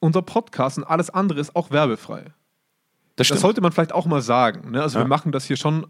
[0.01, 2.27] Unser Podcast und alles andere ist auch werbefrei.
[3.17, 4.71] Das Das sollte man vielleicht auch mal sagen.
[4.71, 4.81] Ne?
[4.83, 5.05] Also Ja.
[5.05, 5.87] wir machen das hier schon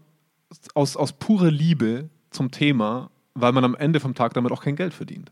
[0.73, 4.75] aus, aus purer Liebe zum Thema, weil man am Ende vom Tag damit auch kein
[4.75, 5.31] Geld verdient.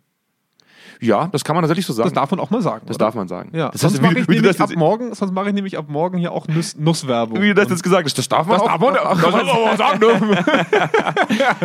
[1.01, 2.07] Ja, das kann man tatsächlich so sagen.
[2.09, 2.85] Das darf man auch mal sagen.
[2.88, 3.05] Das oder?
[3.05, 3.49] darf man sagen.
[3.53, 3.69] Ja.
[3.69, 5.85] Das sonst mache wie, ich, wie, das ab jetzt, morgen, sonst mache ich nämlich ab
[5.88, 7.41] morgen hier auch Nuss, Nusswerbung.
[7.41, 8.67] wie du das jetzt gesagt hast, das darf man Das auch.
[8.67, 9.11] darf man auch.
[9.13, 9.99] das darf man auch sagen.
[9.99, 10.45] ne?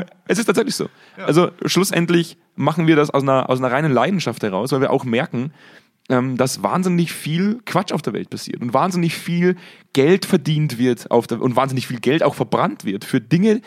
[0.26, 0.88] es ist tatsächlich so.
[1.24, 5.04] Also schlussendlich machen wir das aus einer, aus einer reinen Leidenschaft heraus, weil wir auch
[5.04, 5.52] merken,
[6.08, 9.56] ähm, dass wahnsinnig viel Quatsch auf der Welt passiert und wahnsinnig viel
[9.92, 13.60] Geld verdient wird auf der, und wahnsinnig viel Geld auch verbrannt wird für Dinge,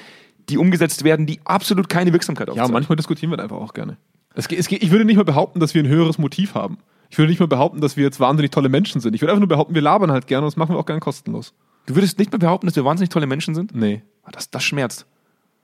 [0.49, 2.74] die umgesetzt werden, die absolut keine Wirksamkeit Ja, aufzeigen.
[2.74, 3.97] manchmal diskutieren wir einfach auch gerne.
[4.36, 6.78] Es, es, ich würde nicht mal behaupten, dass wir ein höheres Motiv haben.
[7.10, 9.14] Ich würde nicht mal behaupten, dass wir jetzt wahnsinnig tolle Menschen sind.
[9.14, 11.00] Ich würde einfach nur behaupten, wir labern halt gerne und das machen wir auch gern
[11.00, 11.54] kostenlos.
[11.86, 13.76] Du würdest nicht mehr behaupten, dass wir wahnsinnig tolle Menschen sind?
[13.76, 14.02] Nee.
[14.24, 15.06] Ah, Das, das schmerzt.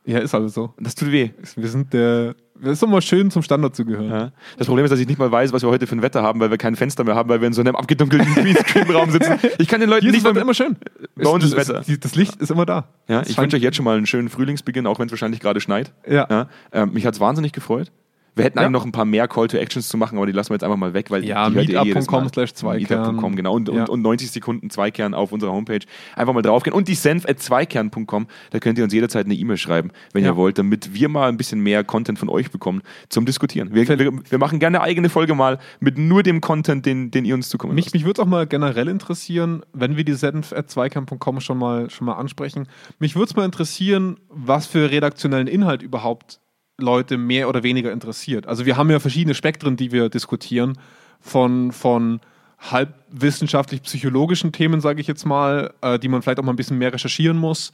[0.05, 0.73] Ja, ist also so.
[0.79, 1.29] Das tut weh.
[1.55, 2.35] Wir sind der.
[2.63, 4.09] Es ist doch mal schön, zum Standard zu gehören.
[4.09, 4.31] Ja.
[4.57, 6.39] Das Problem ist, dass ich nicht mal weiß, was wir heute für ein Wetter haben,
[6.39, 9.39] weil wir kein Fenster mehr haben, weil wir in so einem abgedunkelten Greenscreen-Raum sitzen.
[9.57, 10.75] Ich kann den Leuten Hier nicht ist es mal immer schön.
[11.15, 11.83] Bei uns ist Wetter.
[11.99, 12.87] Das Licht ist immer da.
[13.07, 15.59] Ja, ich wünsche euch jetzt schon mal einen schönen Frühlingsbeginn, auch wenn es wahrscheinlich gerade
[15.59, 15.91] schneit.
[16.07, 16.47] Ja.
[16.71, 17.91] ähm, mich hat es wahnsinnig gefreut.
[18.35, 18.63] Wir hätten Ja.
[18.65, 20.63] eigentlich noch ein paar mehr Call to Actions zu machen, aber die lassen wir jetzt
[20.63, 23.01] einfach mal weg, weil Ja, die eh meetup.com slash Zweikern.
[23.01, 23.53] Meetup.com, genau.
[23.53, 23.81] Und, Ja.
[23.83, 25.79] und, und 90 Sekunden Zweikern auf unserer Homepage.
[26.15, 26.73] Einfach mal draufgehen.
[26.73, 30.31] Und die senf at zweikern.com, da könnt ihr uns jederzeit eine E-Mail schreiben, wenn Ja.
[30.31, 33.73] ihr wollt, damit wir mal ein bisschen mehr Content von euch bekommen zum Diskutieren.
[33.73, 37.25] Wir, wir, wir machen gerne eine eigene Folge mal mit nur dem Content, den, den
[37.25, 37.95] ihr uns zukommen Mich, lasst.
[37.95, 42.13] mich würde es auch mal generell interessieren, wenn wir die senf.zweikern.com schon mal, schon mal
[42.13, 42.67] ansprechen.
[42.99, 46.39] Mich würde es mal interessieren, was für redaktionellen Inhalt überhaupt
[46.81, 48.47] Leute mehr oder weniger interessiert.
[48.47, 50.77] Also wir haben ja verschiedene Spektren, die wir diskutieren,
[51.19, 52.19] von, von
[52.59, 56.93] halbwissenschaftlich-psychologischen Themen, sage ich jetzt mal, äh, die man vielleicht auch mal ein bisschen mehr
[56.93, 57.71] recherchieren muss,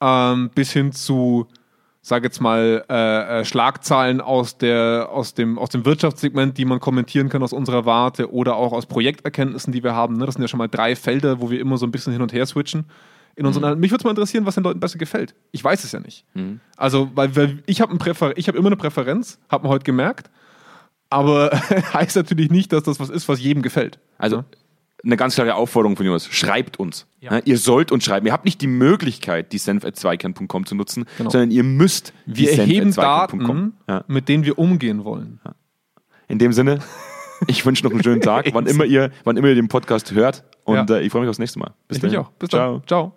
[0.00, 1.46] ähm, bis hin zu,
[2.02, 6.80] sage jetzt mal, äh, äh, Schlagzeilen aus, der, aus, dem, aus dem Wirtschaftssegment, die man
[6.80, 10.16] kommentieren kann aus unserer Warte oder auch aus Projekterkenntnissen, die wir haben.
[10.18, 10.26] Ne?
[10.26, 12.32] Das sind ja schon mal drei Felder, wo wir immer so ein bisschen hin und
[12.32, 12.84] her switchen.
[13.38, 15.34] In unseren, Mich würde es mal interessieren, was den Leuten besser gefällt.
[15.52, 16.24] Ich weiß es ja nicht.
[16.76, 19.84] Also, weil, weil ich habe ein Präfer ich hab immer eine Präferenz, hat man heute
[19.84, 20.28] gemerkt.
[21.10, 21.50] Aber
[21.94, 23.98] heißt natürlich nicht, dass das was ist, was jedem gefällt.
[24.18, 24.44] Also
[25.04, 26.26] eine ganz klare Aufforderung von Jonas.
[26.26, 27.06] Schreibt uns.
[27.20, 27.34] Ja.
[27.36, 28.26] Ja, ihr sollt uns schreiben.
[28.26, 31.30] Ihr habt nicht die Möglichkeit, die senf.zweikern.com zu nutzen, Genau.
[31.30, 32.92] sondern ihr müsst die wir erheben.
[32.92, 34.04] Daten, Ja.
[34.08, 35.38] mit denen wir umgehen wollen.
[36.26, 36.80] In dem Sinne,
[37.46, 40.42] ich wünsche noch einen schönen Tag, wann immer ihr, wann immer ihr den Podcast hört.
[40.64, 40.96] Und Ja.
[40.96, 41.72] äh, ich freue mich aufs nächste Mal.
[41.86, 42.26] Bis ich mich dahin.
[42.26, 42.32] auch.
[42.32, 42.72] Bis Ciao.
[42.78, 42.86] dann.
[42.88, 43.14] Ciao.